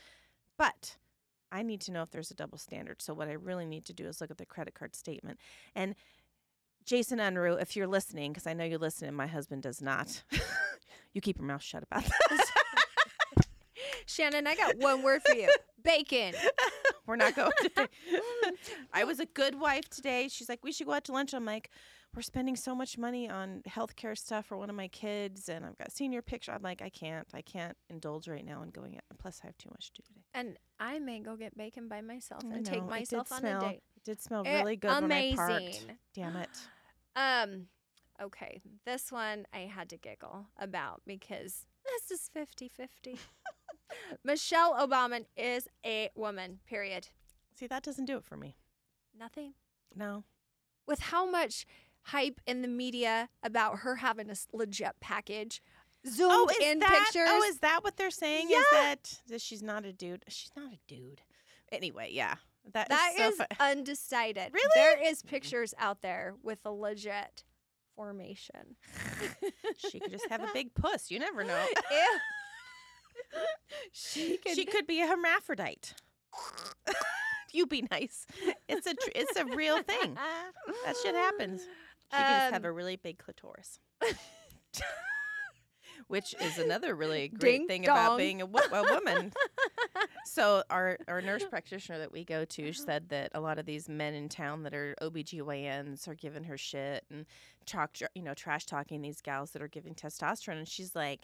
[0.57, 0.99] But
[1.53, 3.03] I need to know if there's a double standard.
[3.03, 5.39] So, what I really need to do is look at the credit card statement.
[5.75, 5.95] And
[6.85, 10.23] Jason Unruh, if you're listening, because I know you listen and my husband does not,
[11.13, 12.47] you keep your mouth shut about that.
[14.07, 15.49] Shannon, I got one word for you
[15.83, 16.35] bacon.
[17.07, 17.87] We're not going today.
[18.93, 20.29] I was a good wife today.
[20.29, 21.35] She's like, we should go out to lunch.
[21.35, 21.71] I'm like,
[22.15, 25.79] we're spending so much money on healthcare stuff for one of my kids, and I've
[25.79, 26.53] got senior picture.
[26.53, 29.03] I'm like, I can't, I can't indulge right now in going out.
[29.19, 30.21] Plus, I have too much to do today.
[30.35, 33.65] And I may go get bacon by myself I and know, take myself on smell-
[33.65, 33.83] a date.
[33.97, 35.53] It did smell Eh, really good when I parked.
[35.63, 35.99] amazing.
[36.15, 36.49] Damn it.
[37.15, 37.67] Um,
[38.23, 43.19] okay, this one I had to giggle about because this is 50 50.
[44.25, 47.09] Michelle Obama is a woman, period.
[47.55, 48.57] See, that doesn't do it for me.
[49.19, 49.53] Nothing.
[49.95, 50.25] No.
[50.87, 51.67] With how much
[52.05, 55.63] hype in the media about her having a legit package,
[56.07, 57.29] zoomed oh, is in that, oh, pictures.
[57.31, 58.49] Oh, is that what they're saying?
[58.51, 58.59] Yeah.
[58.59, 60.25] Is that, that she's not a dude?
[60.29, 61.23] She's not a dude.
[61.71, 62.35] Anyway, yeah.
[62.73, 64.53] That That so is undecided.
[64.53, 64.71] Really?
[64.75, 67.45] There is pictures out there with a legit
[67.97, 68.77] formation.
[69.77, 71.11] she could just have a big puss.
[71.11, 71.65] You never know.
[73.93, 74.55] She could.
[74.55, 75.95] She could be a hermaphrodite.
[77.53, 78.27] you be nice.
[78.69, 80.15] It's a it's a real thing.
[80.15, 81.63] That shit happens.
[82.13, 83.79] She could just have Um, a really big clitoris.
[86.09, 88.19] Which is another really great Ding thing about dong.
[88.19, 89.33] being a, wo- a woman.
[90.25, 93.89] So our our nurse practitioner that we go to said that a lot of these
[93.89, 97.27] men in town that are OBGYNs are giving her shit and
[97.67, 101.23] talk you know trash talking these gals that are giving testosterone and she's like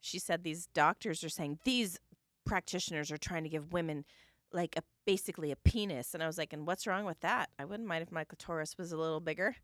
[0.00, 1.98] she said these doctors are saying these
[2.46, 4.04] practitioners are trying to give women
[4.52, 7.50] like a basically a penis and I was like and what's wrong with that?
[7.58, 9.56] I wouldn't mind if my clitoris was a little bigger.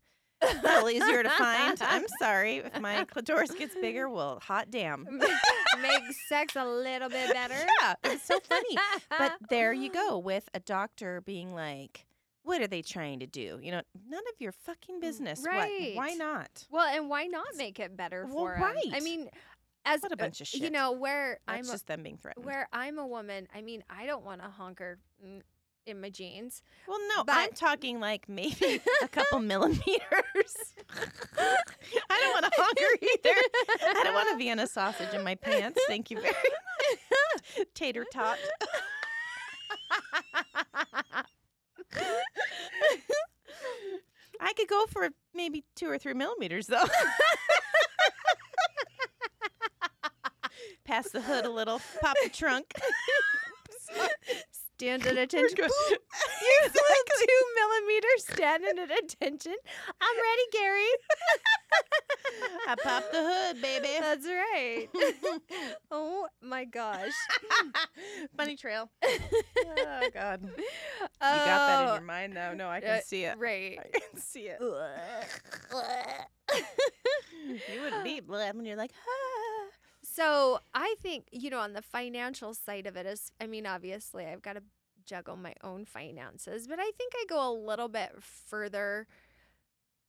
[0.43, 1.77] A little easier to find.
[1.81, 4.09] I'm sorry if my clitoris gets bigger.
[4.09, 5.07] Well, hot damn.
[5.81, 7.55] Makes sex a little bit better.
[7.81, 8.77] Yeah, it's so funny.
[9.09, 12.05] But there you go with a doctor being like,
[12.43, 15.41] "What are they trying to do?" You know, none of your fucking business.
[15.41, 15.69] What?
[15.95, 16.65] Why not?
[16.69, 18.75] Well, and why not make it better Well, for 'em?
[18.93, 19.29] I mean,
[19.85, 20.61] as What a bunch of shit.
[20.61, 22.45] You know where That's I'm just them being threatened.
[22.45, 23.47] where I'm a woman.
[23.53, 25.41] I mean, I don't want to honker mm,
[25.85, 26.61] in my jeans.
[26.87, 29.83] well, no, but- I'm talking like maybe a couple millimeters.
[31.37, 33.35] I don't want to honker either.
[33.99, 35.79] I don't want a Vienna sausage in my pants.
[35.87, 37.67] Thank you very much.
[37.73, 38.37] Tater tot.
[44.39, 46.85] I could go for maybe two or three millimeters though.
[50.85, 52.73] Pass the hood a little, pop the trunk.
[54.83, 55.55] Stand at attention.
[55.55, 55.71] good.
[55.71, 59.55] You're two millimeters standing at attention.
[60.01, 60.89] I'm ready, Gary.
[62.67, 63.87] I pop the hood, baby.
[64.01, 64.89] That's right.
[65.91, 67.13] oh my gosh.
[68.35, 68.89] Funny trail.
[69.01, 70.49] Oh God, you
[71.21, 72.53] got that in your mind though.
[72.53, 73.37] No, I can uh, see it.
[73.37, 73.79] Right.
[73.79, 74.57] I can see it.
[77.69, 79.82] You wouldn't be bleh when you're like, ah.
[80.15, 84.25] So I think, you know, on the financial side of it is, I mean, obviously
[84.27, 84.63] I've got to
[85.05, 89.07] juggle my own finances, but I think I go a little bit further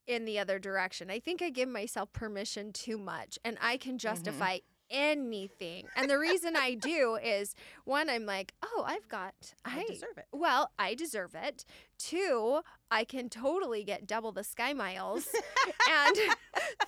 [0.07, 1.11] in the other direction.
[1.11, 3.99] I think I give myself permission too much and I can mm-hmm.
[3.99, 4.59] justify
[4.95, 5.87] anything.
[5.97, 7.55] And the reason I do is
[7.85, 10.27] one, I'm like, oh, I've got, I I, deserve it.
[10.33, 11.65] well, I deserve it.
[11.99, 15.27] Two, I can totally get double the sky miles.
[15.91, 16.17] and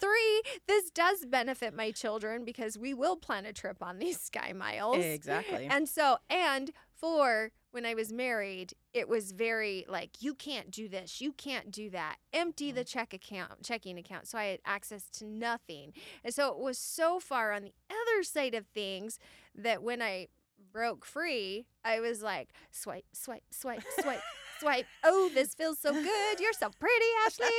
[0.00, 4.52] three, this does benefit my children because we will plan a trip on these sky
[4.54, 5.04] miles.
[5.04, 5.66] Exactly.
[5.70, 10.88] And so, and four, when I was married, it was very like, you can't do
[10.88, 12.16] this, you can't do that.
[12.32, 12.88] Empty the mm.
[12.88, 14.28] check account, checking account.
[14.28, 15.92] So I had access to nothing.
[16.24, 19.18] And so it was so far on the other side of things
[19.54, 20.28] that when I
[20.72, 24.22] broke free, I was like, swipe, swipe, swipe, swipe,
[24.60, 24.86] swipe.
[25.04, 26.40] Oh, this feels so good.
[26.40, 27.50] You're so pretty, Aschli.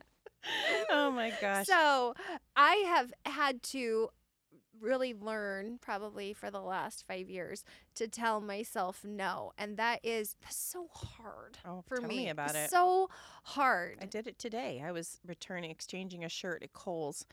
[0.90, 1.66] oh my gosh.
[1.66, 2.14] So
[2.56, 4.10] I have had to
[4.80, 7.64] really learn probably for the last five years
[7.94, 9.52] to tell myself no.
[9.58, 12.16] And that is so hard oh, for me.
[12.16, 12.70] me about it.
[12.70, 13.08] So
[13.44, 13.98] hard.
[14.00, 14.82] I did it today.
[14.84, 17.24] I was returning, exchanging a shirt at Kohl's,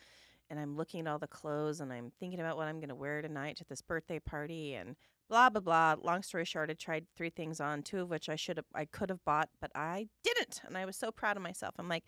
[0.49, 2.95] and I'm looking at all the clothes, and I'm thinking about what I'm going to
[2.95, 4.95] wear tonight to this birthday party, and
[5.29, 5.95] blah blah blah.
[6.01, 8.85] Long story short, I tried three things on, two of which I should have, I
[8.85, 11.75] could have bought, but I didn't, and I was so proud of myself.
[11.77, 12.05] I'm like,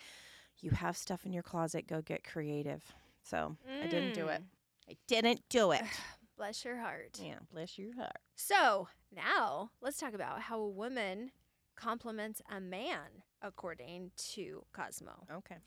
[0.61, 2.83] you have stuff in your closet, go get creative.
[3.23, 4.41] So I didn't do it.
[4.41, 4.45] Mm.
[4.89, 5.81] I didn't do it.
[6.37, 7.19] Bless your heart.
[7.21, 8.15] yeah, bless your heart.
[8.37, 11.31] So now let's talk about how a woman
[11.75, 15.25] compliments a man according to Cosmo.
[15.29, 15.57] Okay,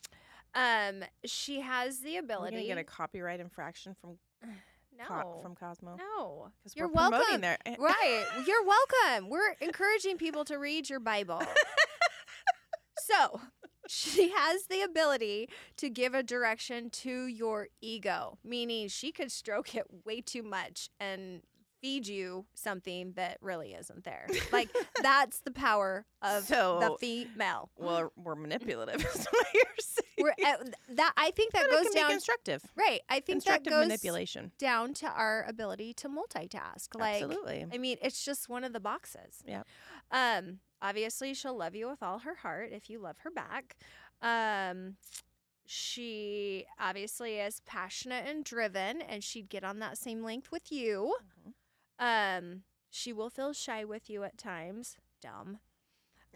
[0.55, 2.57] Um, she has the ability.
[2.57, 4.17] gonna get a copyright infraction from
[4.99, 6.49] no, Co- from Cosmo no.
[6.63, 7.41] because You're we're promoting welcome.
[7.43, 8.25] their Right.
[8.47, 9.29] You're welcome.
[9.29, 11.43] We're encouraging people to read your Bible.
[12.99, 13.41] so,
[14.13, 19.75] she has the ability to give a direction to your ego, meaning she could stroke
[19.75, 21.43] it way too much and
[21.83, 24.27] feed you something that really isn't there.
[24.53, 24.71] Like
[25.03, 27.71] that's the power of the female.
[27.77, 29.05] Well, we're manipulative.
[29.15, 30.07] Is what you're saying.
[30.19, 30.57] We're, uh,
[30.91, 32.63] that I think that But goes down constructive.
[32.77, 33.01] right.
[33.09, 34.53] I think that goes manipulation.
[34.59, 36.89] down to our ability to multitask.
[36.95, 37.67] Like Absolutely.
[37.73, 39.43] I mean, it's just one of the boxes.
[39.47, 39.67] Yep.
[40.13, 43.77] Um, obviously she'll love you with all her heart if you love her back.
[44.23, 44.95] Um
[45.67, 51.15] she obviously is passionate and driven and she'd get on that same length with you.
[51.47, 51.53] Mhm.
[52.03, 54.97] Um she will feel shy with you at times.
[55.23, 55.59] Dumb.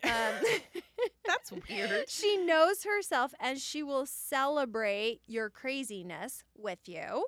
[0.02, 0.10] Um,
[1.26, 2.04] That's weird.
[2.08, 7.26] she knows herself and she will celebrate your craziness with you.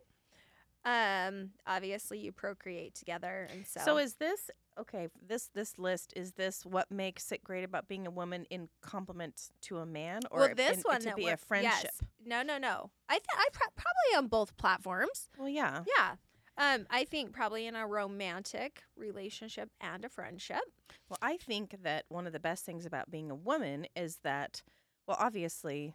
[0.85, 5.09] Um, obviously you procreate together and so, So is this okay?
[5.27, 9.51] This this list is this what makes it great about being a woman in complement
[9.63, 11.81] to a man, or well, in- this one to be a friendship?
[11.85, 12.01] Yes.
[12.25, 12.91] No, no, no.
[13.09, 15.29] I th- I pro- probably on both platforms.
[15.37, 15.83] Well, yeah.
[15.99, 16.15] Yeah.
[16.59, 20.63] Um, I think probably in a romantic relationship and a friendship.
[21.09, 24.63] Well, I think that one of the best things about being a woman is that,
[25.07, 25.95] well, obviously,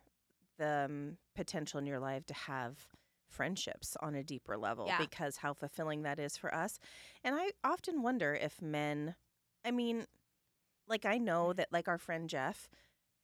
[0.57, 2.87] the um, potential in your life to have
[3.29, 4.97] friendships on a deeper level Yeah.
[4.97, 6.79] because how fulfilling that is for us.
[7.23, 9.15] And I often wonder if men,
[9.65, 10.07] I mean,
[10.87, 11.55] like I know Mm.
[11.55, 12.69] that, like our friend Jeff,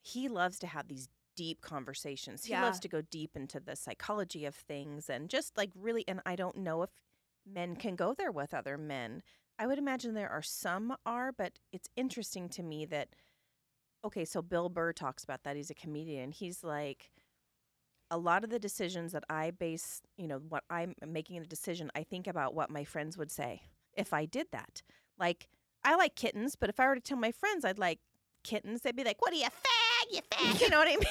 [0.01, 2.45] he loves to have these deep conversations.
[2.45, 2.61] He Yeah.
[2.61, 6.35] loves to go deep into the psychology of things and just like really, and I
[6.35, 6.91] don't know if
[7.45, 9.21] men can go there with other men.
[9.57, 13.09] I would imagine there are some are, but it's interesting to me that
[14.05, 15.57] okay, so Bill Burr talks about that.
[15.57, 16.31] He's a comedian.
[16.31, 17.11] He's like
[18.09, 21.91] a lot of the decisions that I base, you know, what I'm making a decision,
[21.95, 23.61] I think about what my friends would say
[23.95, 24.81] if I did that.
[25.17, 25.49] Like
[25.83, 27.99] I like kittens, but if I were to tell my friends I'd like
[28.43, 30.11] kittens, they'd be like, "What are you fag?
[30.11, 31.05] You fag?" You know what I mean?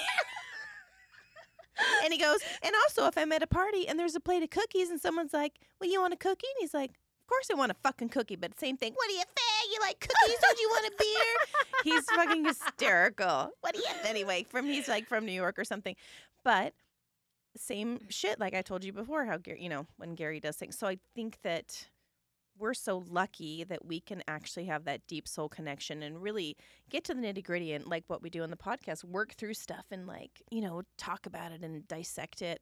[2.05, 4.51] And he goes, and also if I'm at a party and there's a plate of
[4.51, 7.55] cookies and someone's like, "Well, you want a cookie?" and he's like, "Of course I
[7.55, 8.93] want a fucking cookie," but same thing.
[8.95, 9.73] What do you fag?
[9.73, 10.39] You like cookies?
[10.41, 11.63] Don't you want a beer?
[11.85, 13.51] he's fucking hysterical.
[13.61, 14.47] What do you anyway?
[14.49, 15.95] From he's like from New York or something,
[16.45, 16.75] but
[17.57, 18.39] same shit.
[18.39, 20.79] Like I told you before, how Gary, you know, when Gary does things.
[20.79, 21.89] So I think that
[22.59, 26.57] we're so lucky that we can actually have that deep soul connection and really
[26.91, 29.55] get to the nitty gritty and like what we do in the podcast, work through
[29.55, 32.61] stuff and like you know talk about it and dissect it.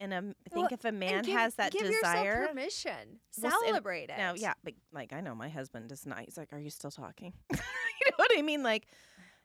[0.00, 3.20] And um, I think Well, if a man give, has that give desire, yourself permission.
[3.40, 4.18] Well, Celebrate it.
[4.18, 6.20] now, yeah, but like I know my husband is not.
[6.20, 8.64] He's like, "Are you still talking?" you know what I mean?
[8.64, 8.88] Like,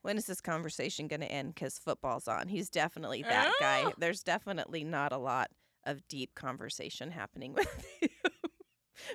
[0.01, 1.53] when is this conversation going to end?
[1.53, 2.47] Because football's on.
[2.47, 3.83] He's definitely that guy.
[3.85, 3.93] Oh.
[3.99, 5.49] There's definitely not a lot
[5.85, 8.09] of deep conversation happening with him.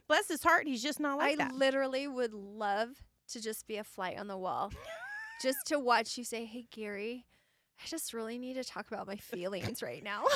[0.08, 1.54] Bless his heart, he's just not like I that.
[1.54, 2.90] literally would love
[3.30, 4.72] to just be a fly on the wall,
[5.42, 7.26] just to watch you say, "Hey, Gary,
[7.82, 10.24] I just really need to talk about my feelings right now."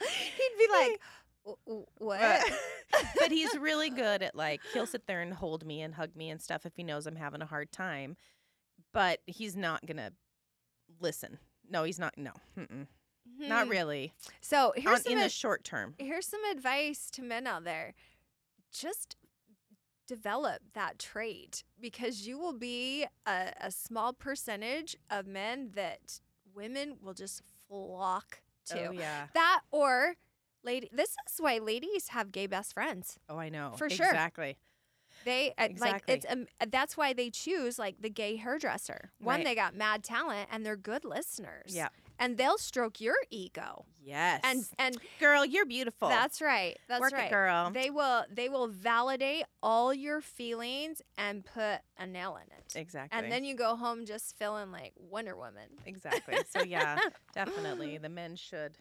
[0.00, 1.00] He'd be like,
[1.44, 2.20] "W- w- "What?"
[2.90, 6.14] But, but he's really good at like he'll sit there and hold me and hug
[6.16, 8.16] me and stuff if he knows I'm having a hard time.
[8.92, 10.12] But he's not gonna
[11.00, 11.38] listen.
[11.68, 12.14] No, he's not.
[12.16, 12.86] No, mm-mm.
[13.38, 13.70] Not Hmm.
[13.70, 14.12] really.
[14.40, 15.94] So here's On, some in the short term.
[15.98, 17.94] here's some advice to men out there.
[18.72, 19.16] Just
[20.06, 26.20] develop that trait because you will be a, a small percentage of men that
[26.54, 28.86] women will just flock to.
[28.86, 29.26] Oh yeah.
[29.34, 30.14] That or
[30.64, 33.18] lady this is why ladies have gay best friends.
[33.28, 33.72] Oh, I know.
[33.76, 34.06] For sure.
[34.06, 34.56] Exactly.
[35.24, 36.14] They uh, like Exactly.
[36.14, 39.10] it's um, that's why they choose like the gay hairdresser.
[39.18, 39.44] One Right.
[39.44, 41.74] they got mad talent and they're good listeners.
[41.74, 41.88] Yeah.
[42.18, 43.84] And they'll stroke your ego.
[44.02, 44.40] Yes.
[44.44, 46.08] And and girl, you're beautiful.
[46.08, 46.76] that's right.
[46.88, 47.26] That's Work right.
[47.26, 47.70] it, girl.
[47.70, 52.74] They will they will validate all your feelings and put a nail in it.
[52.74, 53.18] exactly.
[53.18, 55.68] And then you go home just feeling like Wonder Woman.
[55.86, 56.36] exactly.
[56.50, 56.98] So yeah,
[57.34, 58.78] definitely the men should.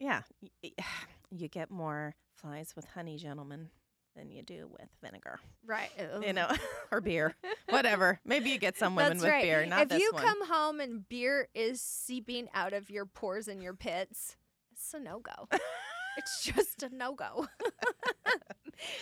[0.00, 0.22] Yeah,
[1.30, 3.68] you get more flies with honey, gentlemen,
[4.16, 5.40] than you do with vinegar.
[5.66, 5.90] Right.
[6.24, 6.48] You know,
[6.92, 7.34] or beer,
[7.68, 8.20] whatever.
[8.24, 9.42] Maybe you get some women That's with right.
[9.42, 10.22] beer, not if you one.
[10.22, 14.36] come home and beer is seeping out of your pores and your pits,
[14.72, 15.48] it's a no go.
[16.16, 17.46] it's just a no go.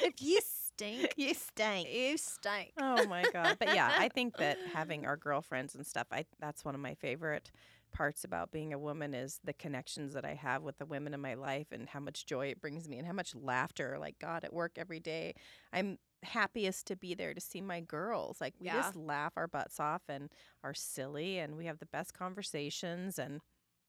[0.03, 1.89] if you stink, you stink.
[1.93, 2.73] you stink.
[2.81, 3.57] Oh my god.
[3.59, 6.95] But yeah, I think that having our girlfriends and stuff, I that's one of my
[6.95, 7.51] favorite
[7.93, 11.21] parts about being a woman is the connections that I have with the women in
[11.21, 13.97] my life and how much joy it brings me and how much laughter.
[13.99, 15.35] Like God at work every day.
[15.73, 18.41] I'm happiest to be there to see my girls.
[18.41, 18.75] Like we Yeah.
[18.83, 20.31] just laugh our butts off and
[20.63, 23.41] are silly and we have the best conversations and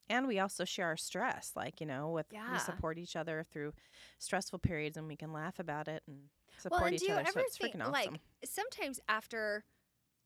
[0.09, 1.53] and we also share our stress.
[1.55, 2.51] Like, you know, with Yeah.
[2.51, 3.73] we support each other through
[4.19, 7.25] stressful periods and we can laugh about it and support well, and each other.
[7.25, 8.13] so it's think freaking awesome.
[8.13, 9.63] like sometimes after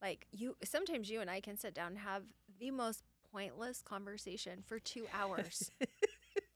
[0.01, 2.23] like you sometimes you and I can sit down and have
[2.59, 3.03] the most
[3.37, 5.71] pointless conversation for two hours.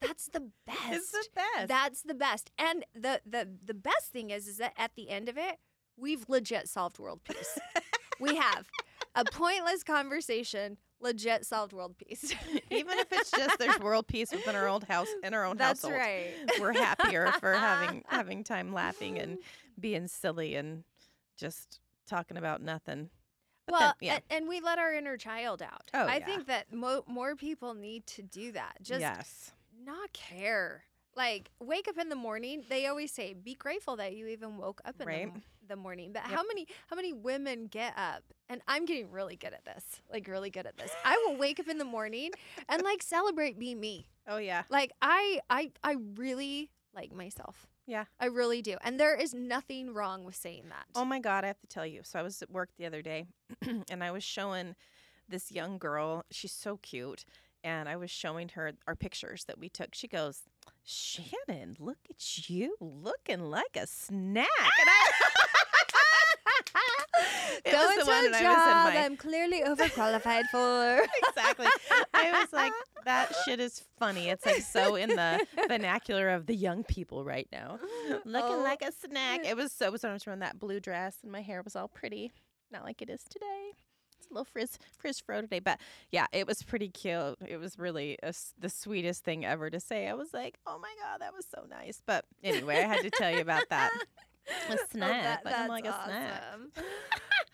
[0.00, 0.78] That's the best.
[0.90, 1.68] It's the best.
[1.68, 2.50] That's the best.
[2.58, 5.58] And the the the best thing is is that at the end of it,
[5.96, 7.58] we've legit solved world peace.
[8.20, 8.66] we have
[9.14, 12.34] a pointless conversation, legit solved world peace.
[12.70, 15.82] Even if it's just there's world peace within our old house in our own That's
[15.82, 16.00] household.
[16.00, 16.60] That's right.
[16.60, 19.38] We're happier for having having time laughing and
[19.78, 20.82] being silly and
[21.38, 21.78] just
[22.08, 23.10] talking about nothing.
[23.66, 24.14] But well, yeah.
[24.14, 25.90] and, and we let our inner child out.
[25.94, 26.26] Oh, I yeah.
[26.26, 28.76] think that mo- more people need to do that.
[28.82, 29.52] Just yes.
[29.84, 30.84] not care.
[31.14, 32.64] Like wake up in the morning.
[32.68, 35.22] They always say, "Be grateful that you even woke up in the, Right.
[35.24, 36.32] m- the morning." But Yep.
[36.38, 38.22] how many how many women get up?
[38.48, 39.84] And I'm getting really good at this.
[40.10, 40.90] Like really good at this.
[41.04, 42.30] I will wake up in the morning
[42.68, 44.08] and like celebrate be me.
[44.26, 44.62] Oh yeah.
[44.70, 47.66] Like I I I really like myself.
[47.92, 48.04] Yeah.
[48.18, 48.78] I really do.
[48.82, 50.86] And there is nothing wrong with saying that.
[50.94, 52.00] Oh my God, I have to tell you.
[52.04, 53.26] So I was at work the other day
[53.90, 54.76] and I was showing
[55.28, 57.26] this young girl, she's so cute.
[57.62, 59.94] And I was showing her our pictures that we took.
[59.94, 60.44] She goes,
[60.84, 64.48] Shannon, look at you looking like a snack.
[64.58, 65.10] And I,
[67.64, 68.02] It Go into
[68.36, 71.06] a job I'm clearly overqualified for.
[71.28, 71.66] exactly.
[72.12, 72.72] I was like,
[73.04, 74.30] that shit is funny.
[74.30, 77.78] It's like so in the vernacular of the young people right now.
[78.24, 78.62] Looking Oh.
[78.62, 79.46] like a snack.
[79.46, 81.62] It was so it was when I was wearing that blue dress and my hair
[81.62, 82.32] was all pretty.
[82.72, 83.70] Not like it is today.
[84.18, 85.60] It's a little frizz frizz fro today.
[85.60, 85.78] But
[86.10, 87.36] yeah, it was pretty cute.
[87.46, 90.08] It was really a the sweetest thing ever to say.
[90.08, 92.02] I was like, oh my God, that was so nice.
[92.04, 93.90] But anyway, I had to tell you about that.
[94.48, 95.22] A Oh, snack.
[95.22, 96.42] that- that's like a snack.
[96.50, 96.72] awesome.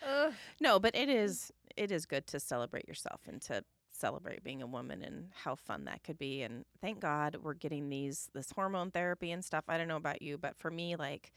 [0.07, 0.32] Ugh.
[0.61, 3.62] No, but it is it is good to celebrate yourself and to
[3.93, 6.43] celebrate being a woman and how fun that could be.
[6.43, 9.64] And thank God we're getting these this hormone therapy and stuff.
[9.68, 11.32] I don't know about you, but for me, like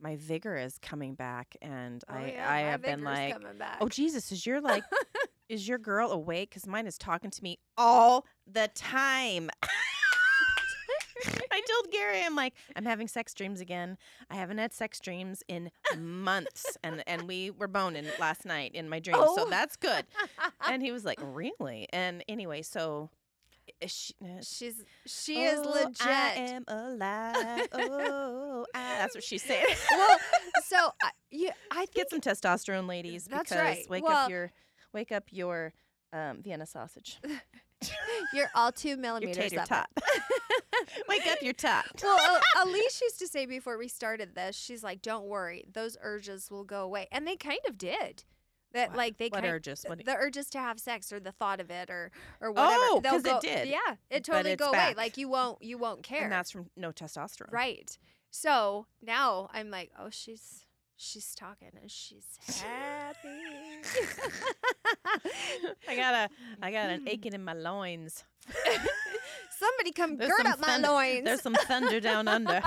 [0.00, 3.36] my vigor is coming back, and Oh, I yeah, I have been like,
[3.80, 4.82] oh Jesus, is your like
[5.48, 6.50] is your girl awake?
[6.50, 9.50] Because mine is talking to me all the time.
[11.54, 13.96] I told Gary, I'm like, I'm having sex dreams again.
[14.30, 18.88] I haven't had sex dreams in months, and and we were boning last night in
[18.88, 19.50] my dreams, so Oh.
[19.50, 20.04] that's good.
[20.68, 21.86] And he was like, really?
[21.92, 23.10] And anyway, so
[23.82, 26.06] i- she, uh, She's she is "Oh, legit.
[26.06, 27.68] I am alive.
[27.72, 29.64] Oh, I, that's what she's saying.
[29.92, 30.18] well,
[30.66, 33.86] so I, you, I think Get some testosterone, ladies, That's because right.
[33.88, 34.50] wake Well- up your
[34.92, 35.72] wake up your
[36.12, 37.18] um, Vienna sausage,
[38.34, 39.68] you're all two your millimeters up.
[39.68, 39.88] tot.
[41.08, 41.84] wake up your tot.
[42.02, 46.50] well, Elise used to say before we started this, she's like, "Don't worry, those urges
[46.50, 48.24] will go away," and they kind of did.
[48.72, 49.84] That What- like they what kind urges?
[49.86, 52.10] What do the urges to have sex or the thought of it or
[52.40, 52.82] or oh, whatever.
[52.82, 53.68] Oh, they'll 'cause it did.
[53.68, 54.94] Yeah, it totally go away.
[54.96, 56.24] Like you won't you won't care.
[56.24, 57.52] and that's from no testosterone.
[57.52, 57.96] right.
[58.30, 60.63] So now I'm like, oh, she's
[60.96, 62.24] she's talking and she's
[62.62, 63.28] happy.
[65.88, 66.28] I got a
[66.62, 68.24] I got an aching in my loins.
[69.58, 71.24] Somebody come There's gird up my thunder- loins.
[71.24, 72.60] There's some thunder down under.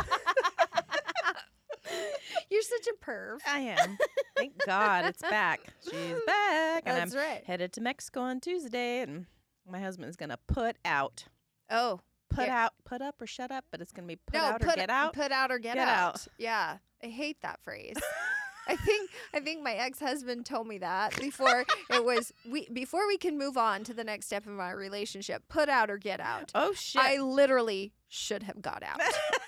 [2.49, 3.39] You're such a perv.
[3.47, 3.97] I am.
[4.35, 5.59] Thank God it's back.
[5.83, 7.43] She's back, and That's I'm right.
[7.45, 9.25] headed to Mexico on Tuesday, and
[9.69, 11.25] my husband's gonna put out,
[11.69, 11.99] Oh,
[12.29, 12.65] put Yeah.
[12.65, 14.75] out, put up or shut up, but it's gonna be put no, out put or
[14.75, 15.13] get out.
[15.13, 16.15] Put out or get, Get out.
[16.15, 16.27] out.
[16.37, 17.95] Yeah, I hate that phrase.
[18.69, 23.17] I think I think my ex-husband told me that before it was we before we
[23.17, 25.43] can move on to the next step of our relationship.
[25.47, 26.51] Put out or get out.
[26.53, 27.01] oh shit!
[27.01, 28.99] I literally should have got out.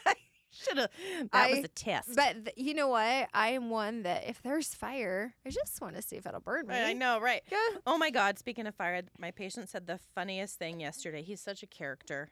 [0.51, 0.89] should have.
[1.33, 2.15] That was a test.
[2.15, 3.27] But th- you know what?
[3.33, 6.67] I am one that if there's fire, I just want to see if it'll burn
[6.67, 6.75] me.
[6.75, 7.41] Right, I know, right?
[7.51, 7.57] Yeah.
[7.85, 8.39] Oh my God!
[8.39, 11.23] Speaking of fire, my patient said the funniest thing yesterday.
[11.23, 12.31] He's such a character,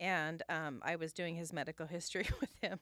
[0.00, 2.78] and um, I was doing his medical history with him,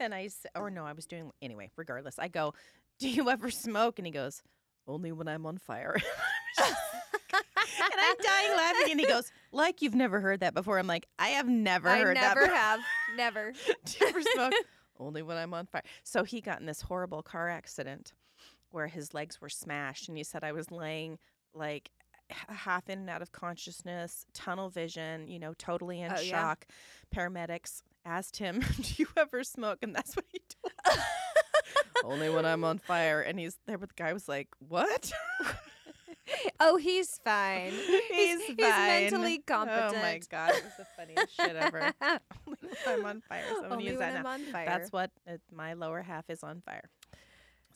[0.00, 1.70] and I s- or no, I was doing anyway.
[1.76, 2.54] Regardless, I go,
[2.98, 4.42] "Do you ever smoke?" And he goes,
[4.86, 5.96] "Only when I'm on fire."
[6.58, 11.06] and I'm dying laughing, and he goes, "Like you've never heard that before." I'm like,
[11.18, 12.80] "I have never I heard never that." before." Never have.
[13.16, 13.52] Never.
[13.84, 14.52] Do you ever smoke?
[14.98, 15.82] Only when I'm on fire.
[16.04, 18.12] So he got in this horrible car accident
[18.70, 21.18] where his legs were smashed, and he said I was laying
[21.54, 21.90] like
[22.30, 26.30] half in and out of consciousness, tunnel vision, you know, totally in Oh, yeah.
[26.30, 26.66] shock.
[27.14, 30.98] Paramedics asked him, "Do you ever smoke?" And that's what he told.
[32.04, 33.78] Only when I'm on fire, and he's there.
[33.78, 35.12] But the guy was like, "What?"
[36.58, 37.70] Oh, he's fine.
[37.72, 38.56] he's, he's fine.
[39.02, 39.94] mentally competent.
[39.96, 41.92] Oh my god, it was the funniest shit ever.
[42.46, 43.42] Only when I'm on fire.
[43.50, 44.30] So I'm Only when I'm now.
[44.30, 44.64] on fire.
[44.64, 46.88] That's what uh, my lower half is on fire.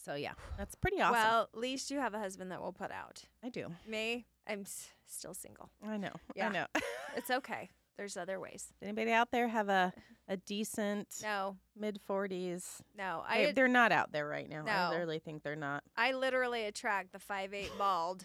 [0.09, 1.13] So yeah, that's pretty awesome.
[1.21, 3.21] Well, at least you have a husband that will put out.
[3.45, 3.67] I do.
[3.87, 5.69] Me, I'm s- still single.
[5.87, 6.13] I know.
[6.35, 6.49] Yeah.
[6.49, 6.67] I know.
[7.15, 7.69] It's okay.
[7.99, 8.73] There's other ways.
[8.81, 9.93] Anybody out there have a
[10.27, 12.81] a decent No, mid forties?
[12.97, 13.23] no.
[13.31, 14.65] They, I they're not out there right now.
[14.67, 14.91] I No.
[14.93, 15.85] literally think they're not.
[15.95, 18.25] I literally attract the five eight bald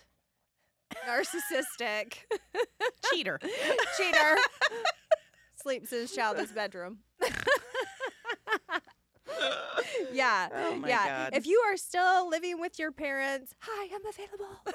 [1.05, 2.13] narcissistic,
[3.11, 3.39] Cheater.
[3.97, 4.37] cheater,
[5.61, 6.99] sleeps in his child's bedroom.
[10.13, 10.49] yeah.
[10.53, 11.07] Oh yeah.
[11.25, 11.37] God.
[11.37, 14.57] If you are still living with your parents, hi, I'm available.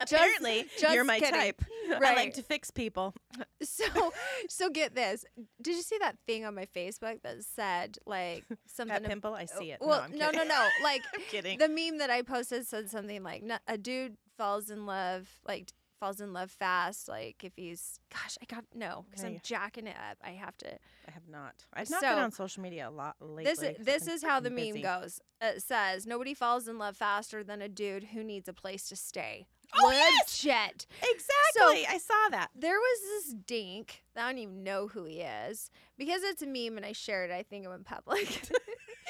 [0.00, 1.34] Apparently, just you're my kidding.
[1.38, 1.62] type.
[1.92, 3.14] I like to fix people.
[3.62, 4.12] So,
[4.48, 5.24] so get this.
[5.60, 8.94] Did you see that thing on my Facebook that said like something?
[8.94, 9.78] That ab- pimple, I see it.
[9.82, 10.68] Oh, well, no, no, no, no.
[10.82, 11.58] Like I'm kidding.
[11.58, 15.68] the meme that I posted said something like a dude falls in love, like
[16.00, 19.96] falls in love fast, like if he's gosh, I got no because I'm jacking it
[20.10, 20.18] up.
[20.24, 20.68] I have to.
[20.68, 21.54] I have not.
[21.72, 23.44] I've not been on social media a lot lately.
[23.44, 24.82] This is this is how the freaking meme busy.
[24.82, 25.20] goes.
[25.40, 28.96] It says nobody falls in love faster than a dude who needs a place to
[28.96, 29.46] stay.
[29.72, 30.44] Oh, yes!
[30.44, 30.86] Legit.
[31.00, 31.86] Exactly.
[31.88, 32.48] I saw that.
[32.56, 34.02] There was this dink.
[34.16, 37.34] I don't even know who he is because it's a meme and I shared it.
[37.34, 38.26] I think I'm in public.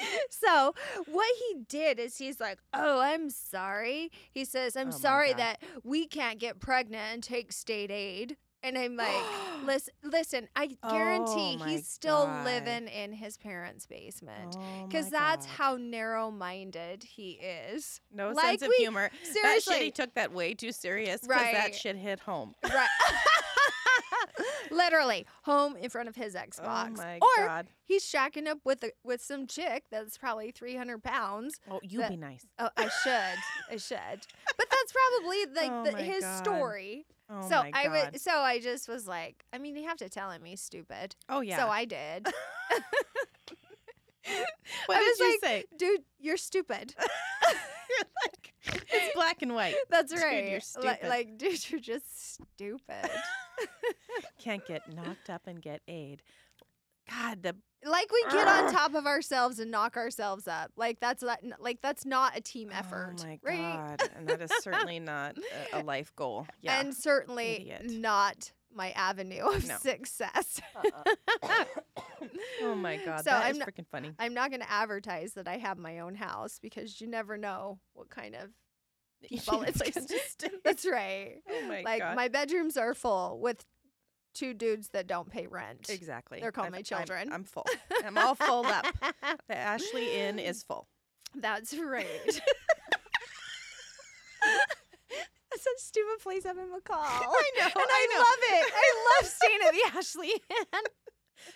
[0.29, 0.73] so
[1.07, 5.39] what he did is he's like, "Oh, I'm sorry." He says, "I'm Oh sorry God.
[5.39, 9.23] that we can't get pregnant and take state aid." And I'm like,
[9.65, 10.47] listen, listen.
[10.55, 12.45] I oh guarantee Oh he's still God.
[12.45, 15.53] living in his parents' basement Oh because my that's God.
[15.55, 17.99] how narrow-minded he is.
[18.13, 19.09] no like sense of we- humor.
[19.11, 22.53] That shit Seriously, he took that way too serious because that shit hit home.
[22.63, 22.87] Right.
[24.71, 26.93] Literally, home in front of his Xbox.
[26.97, 27.67] Oh my or god.
[27.83, 31.59] he's shacking up with a, with some chick that's probably 300 pounds.
[31.69, 32.45] Oh, you that- be nice.
[32.57, 33.39] Oh, I should.
[33.69, 34.25] I should.
[34.57, 36.37] But that's probably like Oh the, his God.
[36.43, 37.05] story.
[37.29, 40.09] Oh so my I would so I just was like, I mean, you have to
[40.09, 41.15] tell him he's stupid.
[41.29, 41.57] oh yeah.
[41.57, 42.27] So I did.
[44.85, 45.65] what I did was you like, say?
[45.77, 46.93] Dude, you're stupid.
[47.89, 48.53] You're like,
[48.93, 49.75] it's black and white.
[49.89, 50.45] That's Dude, right.
[50.45, 50.99] you're Li- stupid.
[51.09, 53.09] like, dude, you're just stupid.
[54.39, 56.21] Can't get knocked up and get aid.
[57.09, 60.71] God, the like we get on top of ourselves and knock ourselves up.
[60.77, 63.97] Like that's not, like that's not a team oh effort, Oh my right?
[63.99, 65.35] god, and that is certainly not
[65.73, 66.45] a, a life goal.
[66.61, 66.79] Yeah.
[66.79, 67.89] And certainly Idiot.
[67.89, 69.77] not my avenue of No.
[69.77, 70.61] success.
[70.75, 71.63] Uh-uh.
[72.61, 74.11] oh my god, So that I'm is not- freaking funny.
[74.19, 77.79] I'm not going to advertise that I have my own house because you never know
[77.93, 78.49] what kind of
[79.29, 80.49] people it's to stay.
[80.63, 81.35] That's right.
[81.49, 82.15] Oh my like god.
[82.15, 83.63] my bedrooms are full with
[84.33, 85.89] two dudes that don't pay rent.
[85.89, 86.39] exactly.
[86.39, 87.33] They're called I've- my I'm- children.
[87.33, 87.65] I'm, full.
[88.05, 88.85] I'm all full up.
[89.47, 90.87] The Ashley Inn is full.
[91.35, 92.05] That's right.
[95.51, 96.95] That's such a stupid place up in McCall.
[97.03, 98.19] I know, And I I, know.
[98.19, 98.73] love it.
[98.73, 100.81] I love staying at the Ashley Inn.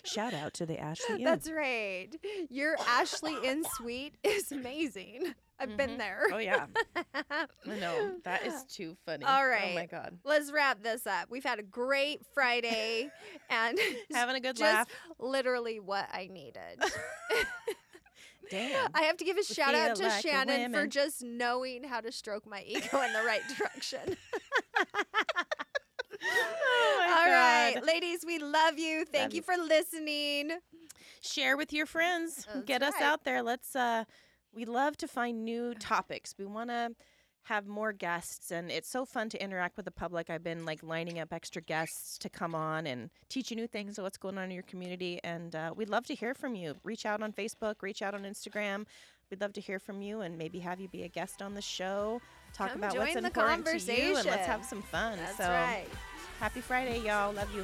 [0.04, 1.24] Shout out to the Ashley Inn.
[1.24, 2.08] That's right.
[2.50, 5.34] Your Ashley Inn suite is amazing.
[5.60, 5.98] I've been Mhm.
[5.98, 6.24] there.
[6.34, 6.66] Oh yeah,
[7.66, 8.16] no.
[8.24, 9.24] That is too funny.
[9.26, 9.72] All right.
[9.72, 10.18] Oh my god.
[10.26, 11.30] Let's wrap this up.
[11.30, 13.10] We've had a great Friday
[13.50, 13.80] and
[14.14, 14.88] Having a good laugh.
[15.20, 16.84] literally what I needed.
[18.52, 18.90] Damn.
[18.94, 22.12] I have to give a shout out to like Shannon for just knowing how to
[22.12, 24.18] stroke my ego in the right direction.
[26.28, 27.86] Oh my All right, God.
[27.86, 29.06] ladies, we love you.
[29.06, 29.42] Thank Love you you.
[29.42, 30.52] for listening.
[31.22, 32.46] Share with your friends.
[32.52, 33.04] That's Get us right.
[33.04, 33.42] out there.
[33.42, 34.04] Let's uh
[34.56, 36.34] we love to find new topics.
[36.38, 36.92] We want to
[37.44, 40.32] have more guests and it's so fun to interact with the public.
[40.32, 44.00] I've been like lining up extra guests to come on and teach you new things
[44.00, 46.76] of what's going on in your community and uh, we'd love to hear from you.
[46.84, 48.86] Reach out on Facebook, reach out on Instagram.
[49.30, 51.62] We'd love to hear from you and maybe have you be a guest on the
[51.62, 52.20] show.
[52.54, 55.20] Talk Come about what's important to you and let's have some fun.
[55.20, 55.86] That's so right.
[56.40, 57.32] happy Friday, y'all.
[57.32, 57.64] Love you.